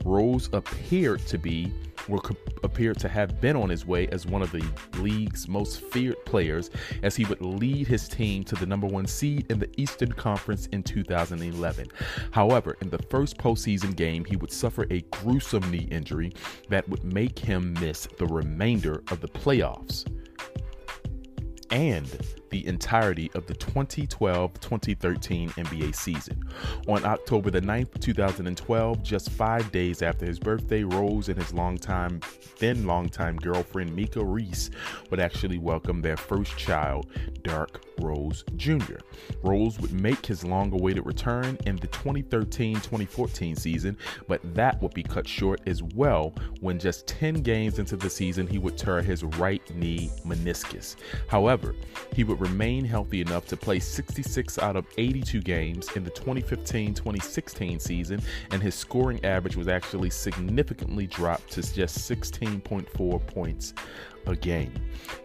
Rose 0.04 0.48
appeared 0.52 1.26
to 1.26 1.38
be 1.38 1.72
or 2.08 2.22
appeared 2.62 2.98
to 3.00 3.08
have 3.08 3.40
been 3.40 3.56
on 3.56 3.68
his 3.68 3.84
way 3.84 4.06
as 4.08 4.26
one 4.26 4.40
of 4.40 4.50
the 4.52 4.64
league's 4.98 5.48
most 5.48 5.80
feared 5.80 6.24
players 6.24 6.70
as 7.02 7.16
he 7.16 7.24
would 7.26 7.40
lead 7.40 7.86
his 7.86 8.08
team 8.08 8.44
to 8.44 8.54
the 8.54 8.64
number 8.64 8.86
one 8.86 9.06
seed 9.06 9.44
in 9.50 9.58
the 9.58 9.68
Eastern 9.76 10.12
Conference 10.12 10.66
in 10.68 10.82
2011. 10.82 11.88
However, 12.30 12.76
in 12.80 12.88
the 12.88 13.02
first 13.10 13.36
postseason 13.36 13.94
game, 13.94 14.24
he 14.24 14.36
would 14.36 14.52
suffer 14.52 14.86
a 14.90 15.00
gruesome 15.10 15.68
knee 15.70 15.88
injury 15.90 16.32
that 16.68 16.88
would 16.88 17.04
make 17.04 17.38
him 17.38 17.74
miss 17.74 18.06
the 18.16 18.26
remainder 18.26 19.02
of 19.10 19.20
the 19.20 19.28
playoffs 19.28 20.06
and 21.70 22.08
the 22.50 22.66
entirety 22.66 23.30
of 23.34 23.46
the 23.46 23.54
2012 23.54 24.60
2013 24.60 25.50
NBA 25.50 25.94
season. 25.94 26.42
On 26.86 27.04
October 27.04 27.50
the 27.50 27.60
9th, 27.60 28.00
2012, 28.00 29.02
just 29.02 29.30
five 29.30 29.70
days 29.72 30.02
after 30.02 30.26
his 30.26 30.38
birthday, 30.38 30.84
Rose 30.84 31.28
and 31.28 31.38
his 31.38 31.52
longtime, 31.52 32.20
then 32.58 32.86
longtime 32.86 33.36
girlfriend 33.36 33.90
Mieka 33.90 34.22
Reese 34.24 34.70
would 35.10 35.20
actually 35.20 35.58
welcome 35.58 36.00
their 36.00 36.16
first 36.16 36.56
child, 36.56 37.06
Derrick 37.42 37.78
Rose 38.00 38.44
Jr. 38.56 38.98
Rose 39.42 39.78
would 39.80 39.92
make 39.92 40.24
his 40.24 40.44
long 40.44 40.72
awaited 40.72 41.06
return 41.06 41.58
in 41.66 41.76
the 41.76 41.86
2013 41.88 42.74
2014 42.76 43.56
season, 43.56 43.96
but 44.26 44.40
that 44.54 44.80
would 44.82 44.94
be 44.94 45.02
cut 45.02 45.26
short 45.26 45.60
as 45.66 45.82
well 45.82 46.34
when 46.60 46.78
just 46.78 47.06
10 47.06 47.42
games 47.42 47.78
into 47.78 47.96
the 47.96 48.10
season 48.10 48.46
he 48.46 48.58
would 48.58 48.76
tear 48.76 49.02
his 49.02 49.24
right 49.24 49.62
knee 49.74 50.10
meniscus. 50.24 50.96
However, 51.28 51.74
he 52.12 52.24
would 52.24 52.37
remain 52.38 52.84
healthy 52.84 53.20
enough 53.20 53.46
to 53.46 53.56
play 53.56 53.78
66 53.78 54.58
out 54.58 54.76
of 54.76 54.86
82 54.96 55.40
games 55.42 55.88
in 55.96 56.04
the 56.04 56.10
2015 56.10 56.94
2016 56.94 57.78
season, 57.78 58.22
and 58.50 58.62
his 58.62 58.74
scoring 58.74 59.24
average 59.24 59.56
was 59.56 59.68
actually 59.68 60.10
significantly 60.10 61.06
dropped 61.06 61.50
to 61.52 61.62
just 61.62 61.98
16.4 61.98 63.26
points 63.26 63.74
a 64.26 64.36
game. 64.36 64.72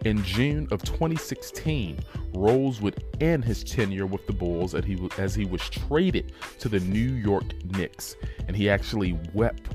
In 0.04 0.22
June 0.24 0.66
of 0.70 0.82
2016, 0.82 1.98
Rose 2.32 2.80
would 2.80 3.04
end 3.20 3.44
his 3.44 3.62
tenure 3.62 4.06
with 4.06 4.26
the 4.26 4.32
Bulls 4.32 4.74
as 4.74 4.84
he, 4.84 5.08
as 5.18 5.34
he 5.34 5.44
was 5.44 5.68
traded 5.68 6.32
to 6.58 6.68
the 6.68 6.80
New 6.80 7.12
York 7.12 7.44
Knicks, 7.64 8.16
and 8.48 8.56
he 8.56 8.68
actually 8.68 9.18
wept 9.32 9.74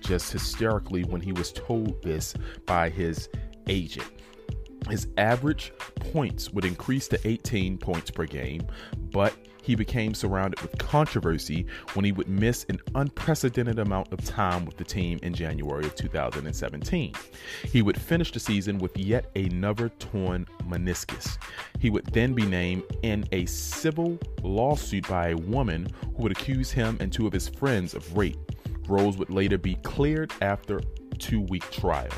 just 0.00 0.32
hysterically 0.32 1.04
when 1.04 1.20
he 1.20 1.32
was 1.32 1.52
told 1.52 2.02
this 2.02 2.34
by 2.66 2.88
his 2.88 3.28
agent. 3.68 4.06
His 4.88 5.08
average 5.16 5.72
points 5.96 6.52
would 6.52 6.64
increase 6.64 7.08
to 7.08 7.28
18 7.28 7.78
points 7.78 8.10
per 8.10 8.26
game, 8.26 8.66
but 9.10 9.34
he 9.62 9.76
became 9.76 10.12
surrounded 10.12 10.60
with 10.60 10.76
controversy 10.78 11.66
when 11.94 12.04
he 12.04 12.12
would 12.12 12.28
miss 12.28 12.66
an 12.68 12.80
unprecedented 12.96 13.78
amount 13.78 14.12
of 14.12 14.24
time 14.24 14.64
with 14.64 14.76
the 14.76 14.84
team 14.84 15.20
in 15.22 15.32
January 15.32 15.86
of 15.86 15.94
2017. 15.94 17.14
He 17.64 17.80
would 17.80 17.98
finish 17.98 18.32
the 18.32 18.40
season 18.40 18.78
with 18.78 18.96
yet 18.96 19.30
another 19.36 19.88
torn 19.88 20.46
meniscus. 20.66 21.38
He 21.78 21.90
would 21.90 22.06
then 22.06 22.34
be 22.34 22.44
named 22.44 22.82
in 23.02 23.24
a 23.30 23.46
civil 23.46 24.18
lawsuit 24.42 25.08
by 25.08 25.28
a 25.28 25.36
woman 25.36 25.86
who 26.16 26.24
would 26.24 26.32
accuse 26.32 26.72
him 26.72 26.96
and 27.00 27.12
two 27.12 27.28
of 27.28 27.32
his 27.32 27.48
friends 27.48 27.94
of 27.94 28.16
rape. 28.16 28.36
Rose 28.88 29.16
would 29.16 29.30
later 29.30 29.58
be 29.58 29.76
cleared 29.76 30.32
after 30.40 30.80
two 31.18 31.40
week 31.42 31.70
trial. 31.70 32.10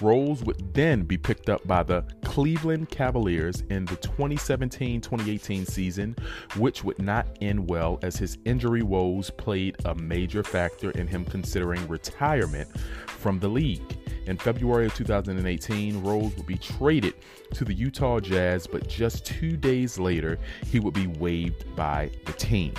Rose 0.00 0.42
would 0.44 0.74
then 0.74 1.02
be 1.02 1.16
picked 1.16 1.48
up 1.48 1.66
by 1.66 1.82
the 1.82 2.04
Cleveland 2.24 2.88
Cavaliers 2.88 3.62
in 3.70 3.84
the 3.84 3.96
2017 3.96 5.00
2018 5.00 5.66
season, 5.66 6.16
which 6.56 6.82
would 6.82 6.98
not 6.98 7.26
end 7.40 7.68
well 7.68 7.98
as 8.02 8.16
his 8.16 8.38
injury 8.44 8.82
woes 8.82 9.30
played 9.30 9.76
a 9.84 9.94
major 9.94 10.42
factor 10.42 10.90
in 10.92 11.06
him 11.06 11.24
considering 11.24 11.86
retirement 11.88 12.68
from 13.06 13.38
the 13.38 13.48
league. 13.48 13.98
In 14.26 14.36
February 14.36 14.86
of 14.86 14.94
2018, 14.94 16.02
Rose 16.02 16.36
would 16.36 16.46
be 16.46 16.56
traded 16.56 17.14
to 17.54 17.64
the 17.64 17.74
Utah 17.74 18.20
Jazz, 18.20 18.66
but 18.66 18.88
just 18.88 19.26
two 19.26 19.56
days 19.56 19.98
later, 19.98 20.38
he 20.66 20.78
would 20.78 20.94
be 20.94 21.08
waived 21.08 21.74
by 21.74 22.10
the 22.24 22.32
team. 22.34 22.72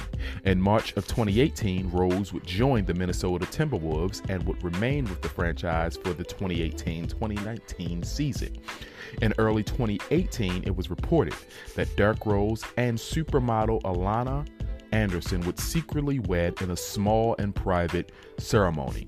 In 0.46 0.62
March 0.62 0.96
of 0.96 1.06
2018, 1.06 1.90
Rose 1.92 2.32
would 2.32 2.46
join 2.46 2.86
the 2.86 2.94
Minnesota 2.94 3.46
Timberwolves 3.46 4.22
and 4.30 4.42
would 4.48 4.64
remain 4.64 5.04
with 5.06 5.22
the 5.22 5.30
franchise 5.30 5.98
for 5.98 6.14
the 6.14 6.24
2018 6.24 7.08
2019 7.08 8.04
season. 8.04 8.56
In 9.22 9.34
early 9.38 9.64
2018, 9.64 10.64
it 10.64 10.76
was 10.76 10.90
reported 10.90 11.36
that 11.76 11.94
Derrick 11.98 12.26
Rose 12.26 12.64
and 12.78 12.98
supermodel 12.98 13.82
Alaina 13.84 14.46
Anderson 14.94 15.42
would 15.42 15.60
secretly 15.60 16.20
wed 16.20 16.62
in 16.62 16.72
a 16.72 16.78
small 16.78 17.36
and 17.40 17.54
private 17.54 18.12
ceremony. 18.38 19.08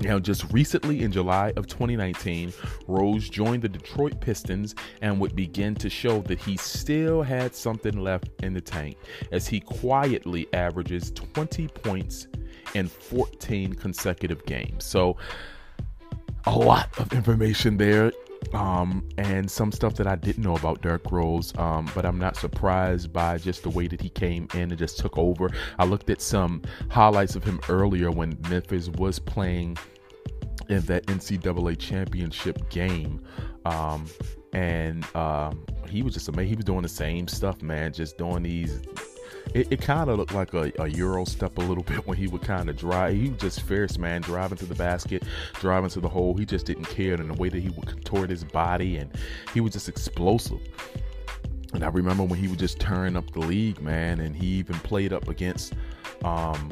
Now, 0.00 0.18
just 0.18 0.52
recently 0.52 1.02
in 1.02 1.12
July 1.12 1.52
of 1.56 1.66
2019, 1.66 2.52
Rose 2.88 3.28
joined 3.28 3.62
the 3.62 3.68
Detroit 3.68 4.20
Pistons 4.20 4.74
and 5.02 5.20
would 5.20 5.36
begin 5.36 5.74
to 5.76 5.88
show 5.88 6.20
that 6.22 6.38
he 6.38 6.56
still 6.56 7.22
had 7.22 7.54
something 7.54 7.98
left 7.98 8.28
in 8.42 8.54
the 8.54 8.60
tank 8.60 8.96
as 9.30 9.46
he 9.46 9.60
quietly 9.60 10.48
averages 10.52 11.12
20 11.12 11.68
points 11.68 12.26
in 12.74 12.88
14 12.88 13.74
consecutive 13.74 14.44
games. 14.46 14.84
So, 14.84 15.16
a 16.46 16.54
lot 16.54 16.90
of 16.98 17.12
information 17.12 17.76
there 17.76 18.12
um, 18.52 19.08
and 19.18 19.50
some 19.50 19.72
stuff 19.72 19.94
that 19.96 20.06
I 20.06 20.16
didn't 20.16 20.42
know 20.42 20.56
about 20.56 20.82
Derrick 20.82 21.10
Rose. 21.10 21.52
Um, 21.58 21.90
but 21.94 22.04
I'm 22.04 22.18
not 22.18 22.36
surprised 22.36 23.12
by 23.12 23.38
just 23.38 23.62
the 23.62 23.70
way 23.70 23.86
that 23.86 24.00
he 24.00 24.08
came 24.08 24.48
in 24.54 24.70
and 24.70 24.78
just 24.78 24.98
took 24.98 25.16
over. 25.18 25.50
I 25.78 25.84
looked 25.84 26.10
at 26.10 26.20
some 26.20 26.62
highlights 26.90 27.36
of 27.36 27.44
him 27.44 27.60
earlier 27.68 28.10
when 28.10 28.38
Memphis 28.48 28.88
was 28.88 29.18
playing 29.18 29.78
in 30.68 30.80
that 30.82 31.06
NCAA 31.06 31.78
championship 31.78 32.68
game. 32.70 33.22
Um, 33.64 34.06
and 34.52 35.04
um, 35.16 35.64
he 35.88 36.02
was 36.02 36.14
just 36.14 36.28
amazing. 36.28 36.48
He 36.48 36.56
was 36.56 36.64
doing 36.64 36.82
the 36.82 36.88
same 36.88 37.28
stuff, 37.28 37.62
man, 37.62 37.92
just 37.92 38.18
doing 38.18 38.42
these 38.42 38.80
it, 39.52 39.68
it 39.70 39.80
kind 39.80 40.08
of 40.08 40.18
looked 40.18 40.34
like 40.34 40.54
a, 40.54 40.72
a, 40.78 40.88
Euro 40.88 41.24
step 41.24 41.58
a 41.58 41.60
little 41.60 41.82
bit 41.84 42.06
when 42.06 42.16
he 42.16 42.26
would 42.26 42.42
kind 42.42 42.70
of 42.70 42.76
drive. 42.76 43.14
He 43.14 43.30
was 43.30 43.40
just 43.40 43.62
fierce, 43.62 43.98
man, 43.98 44.22
driving 44.22 44.58
to 44.58 44.66
the 44.66 44.74
basket, 44.74 45.22
driving 45.54 45.90
to 45.90 46.00
the 46.00 46.08
hole. 46.08 46.34
He 46.34 46.44
just 46.44 46.66
didn't 46.66 46.86
care. 46.86 47.14
And 47.14 47.30
the 47.30 47.34
way 47.34 47.48
that 47.48 47.60
he 47.60 47.68
would 47.70 47.86
contort 47.86 48.30
his 48.30 48.44
body, 48.44 48.96
and 48.96 49.10
he 49.52 49.60
was 49.60 49.72
just 49.72 49.88
explosive. 49.88 50.60
And 51.72 51.84
I 51.84 51.88
remember 51.88 52.22
when 52.22 52.38
he 52.38 52.48
would 52.48 52.58
just 52.58 52.78
turn 52.78 53.16
up 53.16 53.30
the 53.32 53.40
league, 53.40 53.80
man, 53.80 54.20
and 54.20 54.36
he 54.36 54.46
even 54.46 54.76
played 54.76 55.12
up 55.12 55.28
against, 55.28 55.72
um, 56.22 56.70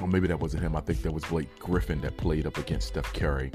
or 0.00 0.08
maybe 0.08 0.26
that 0.26 0.40
wasn't 0.40 0.64
him. 0.64 0.74
I 0.74 0.80
think 0.80 1.02
that 1.02 1.12
was 1.12 1.24
Blake 1.24 1.58
Griffin 1.60 2.00
that 2.00 2.16
played 2.16 2.44
up 2.44 2.58
against 2.58 2.88
Steph 2.88 3.12
Curry. 3.14 3.52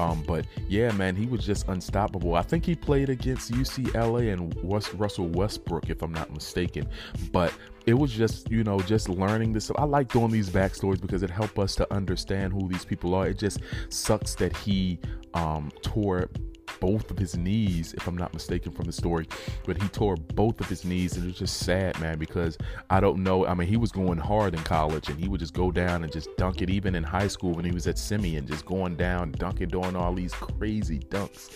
Um, 0.00 0.22
but 0.26 0.46
yeah, 0.66 0.90
man, 0.92 1.14
he 1.14 1.26
was 1.26 1.44
just 1.44 1.68
unstoppable. 1.68 2.34
I 2.34 2.42
think 2.42 2.64
he 2.64 2.74
played 2.74 3.10
against 3.10 3.52
UCLA 3.52 4.32
and 4.32 4.54
West 4.62 4.94
Russell 4.94 5.28
Westbrook, 5.28 5.90
if 5.90 6.02
I'm 6.02 6.12
not 6.12 6.32
mistaken. 6.32 6.88
But 7.32 7.52
it 7.84 7.94
was 7.94 8.10
just, 8.10 8.50
you 8.50 8.64
know, 8.64 8.80
just 8.80 9.10
learning 9.10 9.52
this. 9.52 9.70
I 9.76 9.84
like 9.84 10.10
doing 10.10 10.30
these 10.30 10.48
backstories 10.48 11.00
because 11.00 11.22
it 11.22 11.30
helped 11.30 11.58
us 11.58 11.74
to 11.76 11.92
understand 11.92 12.54
who 12.54 12.66
these 12.66 12.84
people 12.84 13.14
are. 13.14 13.28
It 13.28 13.38
just 13.38 13.60
sucks 13.90 14.34
that 14.36 14.56
he 14.56 14.98
um, 15.34 15.70
tore 15.82 16.30
both 16.80 17.10
of 17.10 17.18
his 17.18 17.36
knees, 17.36 17.94
if 17.94 18.06
I'm 18.06 18.16
not 18.16 18.32
mistaken 18.32 18.72
from 18.72 18.86
the 18.86 18.92
story. 18.92 19.26
But 19.64 19.80
he 19.80 19.88
tore 19.88 20.16
both 20.16 20.60
of 20.60 20.68
his 20.68 20.84
knees, 20.84 21.16
and 21.16 21.24
it 21.24 21.28
was 21.28 21.38
just 21.38 21.58
sad, 21.58 21.98
man, 22.00 22.18
because 22.18 22.56
I 22.88 23.00
don't 23.00 23.22
know. 23.22 23.46
I 23.46 23.54
mean, 23.54 23.68
he 23.68 23.76
was 23.76 23.92
going 23.92 24.18
hard 24.18 24.54
in 24.54 24.62
college, 24.62 25.08
and 25.08 25.18
he 25.18 25.28
would 25.28 25.40
just 25.40 25.54
go 25.54 25.70
down 25.70 26.02
and 26.02 26.12
just 26.12 26.28
dunk 26.36 26.62
it, 26.62 26.70
even 26.70 26.94
in 26.94 27.02
high 27.02 27.28
school 27.28 27.52
when 27.52 27.64
he 27.64 27.72
was 27.72 27.86
at 27.86 27.98
Simeon, 27.98 28.46
just 28.46 28.66
going 28.66 28.96
down, 28.96 29.32
dunking, 29.32 29.68
doing 29.68 29.96
all 29.96 30.14
these 30.14 30.32
crazy 30.32 30.98
dunks. 30.98 31.50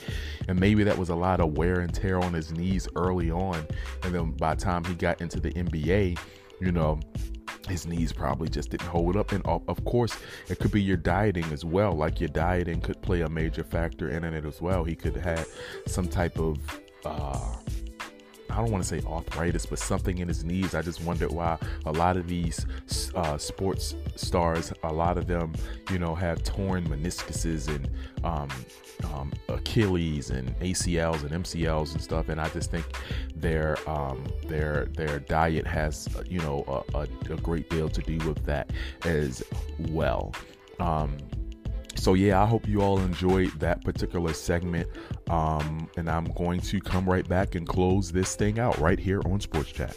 And 0.48 0.58
maybe 0.58 0.84
that 0.84 0.96
was 0.96 1.08
a 1.08 1.14
lot 1.14 1.40
of 1.40 1.56
wear 1.56 1.80
and 1.80 1.92
tear 1.92 2.20
on 2.20 2.32
his 2.32 2.52
knees 2.52 2.88
early 2.96 3.30
on. 3.30 3.66
And 4.02 4.14
then 4.14 4.32
by 4.32 4.54
the 4.54 4.60
time 4.60 4.84
he 4.84 4.94
got 4.94 5.20
into 5.20 5.40
the 5.40 5.50
NBA, 5.52 6.18
you 6.60 6.72
know, 6.72 7.00
his 7.66 7.86
knees 7.86 8.12
probably 8.12 8.48
just 8.48 8.70
didn't 8.70 8.88
hold 8.88 9.16
up. 9.16 9.32
And 9.32 9.44
of 9.46 9.84
course, 9.84 10.16
it 10.48 10.58
could 10.58 10.72
be 10.72 10.82
your 10.82 10.96
dieting 10.96 11.44
as 11.52 11.64
well. 11.64 11.92
Like 11.92 12.20
your 12.20 12.28
dieting 12.28 12.80
could 12.80 13.00
play 13.02 13.22
a 13.22 13.28
major 13.28 13.64
factor 13.64 14.10
in 14.10 14.24
it 14.24 14.44
as 14.44 14.60
well. 14.60 14.84
He 14.84 14.94
could 14.94 15.16
have 15.16 15.46
some 15.86 16.08
type 16.08 16.38
of 16.38 16.58
uh, 17.04 17.56
I 18.54 18.58
don't 18.58 18.70
want 18.70 18.84
to 18.84 18.88
say 18.88 19.04
arthritis, 19.06 19.66
but 19.66 19.80
something 19.80 20.18
in 20.18 20.28
his 20.28 20.44
knees. 20.44 20.74
I 20.74 20.82
just 20.82 21.02
wondered 21.02 21.32
why 21.32 21.58
a 21.86 21.92
lot 21.92 22.16
of 22.16 22.28
these 22.28 22.64
uh, 23.16 23.36
sports 23.36 23.96
stars, 24.14 24.72
a 24.84 24.92
lot 24.92 25.18
of 25.18 25.26
them, 25.26 25.52
you 25.90 25.98
know, 25.98 26.14
have 26.14 26.44
torn 26.44 26.86
meniscuses 26.86 27.68
and 27.68 27.90
um, 28.24 28.48
um, 29.12 29.32
Achilles 29.48 30.30
and 30.30 30.56
ACLs 30.60 31.22
and 31.22 31.44
MCLs 31.44 31.92
and 31.94 32.00
stuff. 32.00 32.28
And 32.28 32.40
I 32.40 32.48
just 32.50 32.70
think 32.70 32.86
their 33.34 33.76
um, 33.88 34.24
their 34.46 34.86
their 34.86 35.18
diet 35.18 35.66
has, 35.66 36.08
you 36.28 36.38
know, 36.38 36.84
a, 36.94 36.98
a, 36.98 37.08
a, 37.32 37.36
great 37.38 37.68
deal 37.68 37.88
to 37.88 38.00
do 38.02 38.16
with 38.26 38.44
that 38.46 38.70
as 39.04 39.42
well. 39.78 40.32
Um, 40.78 41.16
so 41.96 42.14
yeah, 42.14 42.42
I 42.42 42.46
hope 42.46 42.68
you 42.68 42.82
all 42.82 42.98
enjoyed 43.00 43.50
that 43.60 43.84
particular 43.84 44.32
segment. 44.32 44.88
Um, 45.28 45.88
and 45.96 46.08
I'm 46.08 46.24
going 46.36 46.60
to 46.60 46.80
come 46.80 47.08
right 47.08 47.26
back 47.28 47.54
and 47.54 47.66
close 47.66 48.12
this 48.12 48.36
thing 48.36 48.58
out 48.58 48.78
right 48.78 48.98
here 48.98 49.20
on 49.26 49.40
Sports 49.40 49.72
Chat. 49.72 49.96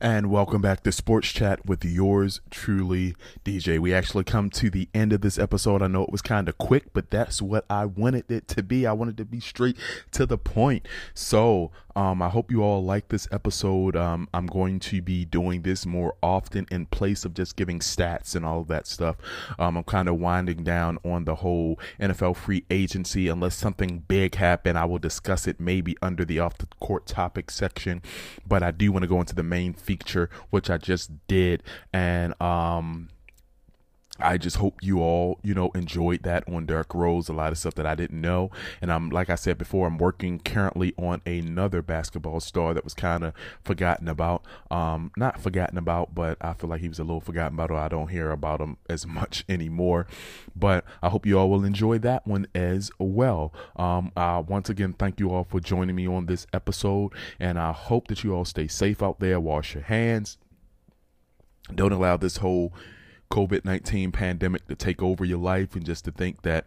And 0.00 0.30
welcome 0.30 0.62
back 0.62 0.84
to 0.84 0.92
Sports 0.92 1.32
Chat 1.32 1.66
with 1.66 1.84
yours 1.84 2.40
truly, 2.50 3.16
DJ. 3.44 3.80
We 3.80 3.92
actually 3.92 4.22
come 4.22 4.48
to 4.50 4.70
the 4.70 4.88
end 4.94 5.12
of 5.12 5.22
this 5.22 5.40
episode. 5.40 5.82
I 5.82 5.88
know 5.88 6.04
it 6.04 6.12
was 6.12 6.22
kind 6.22 6.48
of 6.48 6.56
quick, 6.56 6.92
but 6.92 7.10
that's 7.10 7.42
what 7.42 7.66
I 7.68 7.84
wanted 7.84 8.30
it 8.30 8.46
to 8.48 8.62
be. 8.62 8.86
I 8.86 8.92
wanted 8.92 9.16
to 9.16 9.24
be 9.24 9.40
straight 9.40 9.76
to 10.12 10.24
the 10.24 10.38
point. 10.38 10.86
So, 11.14 11.72
um, 11.98 12.22
I 12.22 12.28
hope 12.28 12.52
you 12.52 12.62
all 12.62 12.84
like 12.84 13.08
this 13.08 13.26
episode. 13.32 13.96
Um, 13.96 14.28
I'm 14.32 14.46
going 14.46 14.78
to 14.78 15.02
be 15.02 15.24
doing 15.24 15.62
this 15.62 15.84
more 15.84 16.14
often 16.22 16.64
in 16.70 16.86
place 16.86 17.24
of 17.24 17.34
just 17.34 17.56
giving 17.56 17.80
stats 17.80 18.36
and 18.36 18.44
all 18.44 18.60
of 18.60 18.68
that 18.68 18.86
stuff. 18.86 19.16
Um, 19.58 19.76
I'm 19.76 19.82
kind 19.82 20.08
of 20.08 20.14
winding 20.20 20.62
down 20.62 20.98
on 21.04 21.24
the 21.24 21.34
whole 21.34 21.76
NFL 22.00 22.36
free 22.36 22.64
agency. 22.70 23.26
Unless 23.26 23.56
something 23.56 24.04
big 24.06 24.36
happen, 24.36 24.76
I 24.76 24.84
will 24.84 25.00
discuss 25.00 25.48
it 25.48 25.58
maybe 25.58 25.96
under 26.00 26.24
the 26.24 26.38
off 26.38 26.56
the 26.58 26.68
court 26.78 27.04
topic 27.04 27.50
section. 27.50 28.00
But 28.46 28.62
I 28.62 28.70
do 28.70 28.92
want 28.92 29.02
to 29.02 29.08
go 29.08 29.18
into 29.18 29.34
the 29.34 29.42
main 29.42 29.72
feature, 29.72 30.30
which 30.50 30.70
I 30.70 30.78
just 30.78 31.10
did, 31.26 31.64
and 31.92 32.40
um 32.40 33.08
I 34.20 34.36
just 34.36 34.56
hope 34.56 34.82
you 34.82 35.00
all, 35.00 35.38
you 35.42 35.54
know, 35.54 35.70
enjoyed 35.74 36.22
that 36.24 36.48
on 36.48 36.66
Derrick 36.66 36.94
Rose. 36.94 37.28
A 37.28 37.32
lot 37.32 37.52
of 37.52 37.58
stuff 37.58 37.74
that 37.76 37.86
I 37.86 37.94
didn't 37.94 38.20
know, 38.20 38.50
and 38.82 38.92
I'm 38.92 39.10
like 39.10 39.30
I 39.30 39.36
said 39.36 39.58
before, 39.58 39.86
I'm 39.86 39.98
working 39.98 40.40
currently 40.40 40.92
on 40.96 41.22
another 41.24 41.82
basketball 41.82 42.40
star 42.40 42.74
that 42.74 42.84
was 42.84 42.94
kind 42.94 43.24
of 43.24 43.32
forgotten 43.62 44.08
about. 44.08 44.44
Um, 44.70 45.12
not 45.16 45.40
forgotten 45.40 45.78
about, 45.78 46.14
but 46.14 46.36
I 46.40 46.54
feel 46.54 46.68
like 46.70 46.80
he 46.80 46.88
was 46.88 46.98
a 46.98 47.04
little 47.04 47.20
forgotten 47.20 47.54
about, 47.54 47.70
or 47.70 47.78
I 47.78 47.88
don't 47.88 48.08
hear 48.08 48.30
about 48.30 48.60
him 48.60 48.76
as 48.88 49.06
much 49.18 49.44
anymore. 49.48 50.06
But 50.56 50.84
I 51.02 51.08
hope 51.08 51.24
you 51.24 51.38
all 51.38 51.48
will 51.48 51.64
enjoy 51.64 51.98
that 51.98 52.26
one 52.26 52.46
as 52.54 52.90
well. 52.98 53.52
Um, 53.76 54.12
once 54.16 54.68
again, 54.68 54.94
thank 54.94 55.20
you 55.20 55.30
all 55.30 55.44
for 55.44 55.60
joining 55.60 55.96
me 55.96 56.08
on 56.08 56.26
this 56.26 56.46
episode, 56.52 57.12
and 57.38 57.58
I 57.58 57.72
hope 57.72 58.08
that 58.08 58.24
you 58.24 58.34
all 58.34 58.44
stay 58.44 58.66
safe 58.66 59.02
out 59.02 59.20
there. 59.20 59.38
Wash 59.38 59.74
your 59.74 59.84
hands. 59.84 60.38
Don't 61.74 61.92
allow 61.92 62.16
this 62.16 62.38
whole 62.38 62.72
COVID 63.30 63.64
19 63.64 64.12
pandemic 64.12 64.66
to 64.68 64.74
take 64.74 65.02
over 65.02 65.24
your 65.24 65.38
life 65.38 65.74
and 65.74 65.84
just 65.84 66.04
to 66.06 66.10
think 66.10 66.42
that 66.42 66.64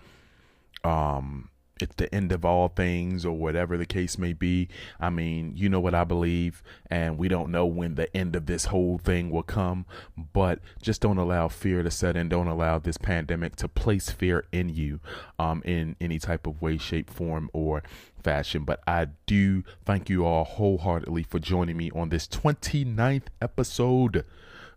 um, 0.83 1.49
it's 1.81 1.95
the 1.95 2.13
end 2.13 2.31
of 2.31 2.45
all 2.45 2.67
things 2.67 3.25
or 3.25 3.33
whatever 3.33 3.77
the 3.77 3.85
case 3.85 4.17
may 4.17 4.33
be. 4.33 4.67
I 4.99 5.09
mean, 5.09 5.53
you 5.55 5.69
know 5.69 5.79
what 5.79 5.95
I 5.95 6.03
believe, 6.03 6.61
and 6.89 7.17
we 7.17 7.27
don't 7.27 7.51
know 7.51 7.65
when 7.65 7.95
the 7.95 8.15
end 8.15 8.35
of 8.35 8.45
this 8.45 8.65
whole 8.65 8.97
thing 8.97 9.29
will 9.29 9.43
come, 9.43 9.85
but 10.33 10.59
just 10.81 11.01
don't 11.01 11.17
allow 11.17 11.47
fear 11.47 11.83
to 11.83 11.91
set 11.91 12.15
in. 12.15 12.29
Don't 12.29 12.47
allow 12.47 12.79
this 12.79 12.97
pandemic 12.97 13.55
to 13.57 13.67
place 13.67 14.09
fear 14.09 14.45
in 14.51 14.69
you 14.69 14.99
um, 15.39 15.61
in 15.65 15.95
any 15.99 16.19
type 16.19 16.45
of 16.45 16.61
way, 16.61 16.77
shape, 16.77 17.09
form, 17.09 17.49
or 17.53 17.83
fashion. 18.23 18.63
But 18.63 18.81
I 18.85 19.07
do 19.25 19.63
thank 19.85 20.09
you 20.09 20.25
all 20.25 20.43
wholeheartedly 20.43 21.23
for 21.23 21.39
joining 21.39 21.77
me 21.77 21.91
on 21.91 22.09
this 22.09 22.27
29th 22.27 23.27
episode 23.41 24.25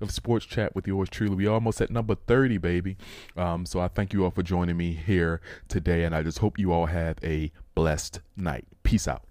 of 0.04 0.12
Sports 0.12 0.46
Chat 0.46 0.74
with 0.74 0.86
yours 0.86 1.08
truly. 1.08 1.34
We 1.34 1.46
almost 1.46 1.80
at 1.80 1.90
number 1.90 2.14
30, 2.14 2.58
baby. 2.58 2.96
Um, 3.36 3.66
so 3.66 3.80
I 3.80 3.88
thank 3.88 4.12
you 4.12 4.24
all 4.24 4.30
for 4.30 4.42
joining 4.42 4.76
me 4.76 4.92
here 4.92 5.40
today, 5.68 6.04
and 6.04 6.14
I 6.14 6.22
just 6.22 6.38
hope 6.38 6.58
you 6.58 6.72
all 6.72 6.86
have 6.86 7.16
a 7.22 7.50
blessed 7.74 8.20
night. 8.36 8.66
Peace 8.82 9.08
out. 9.08 9.22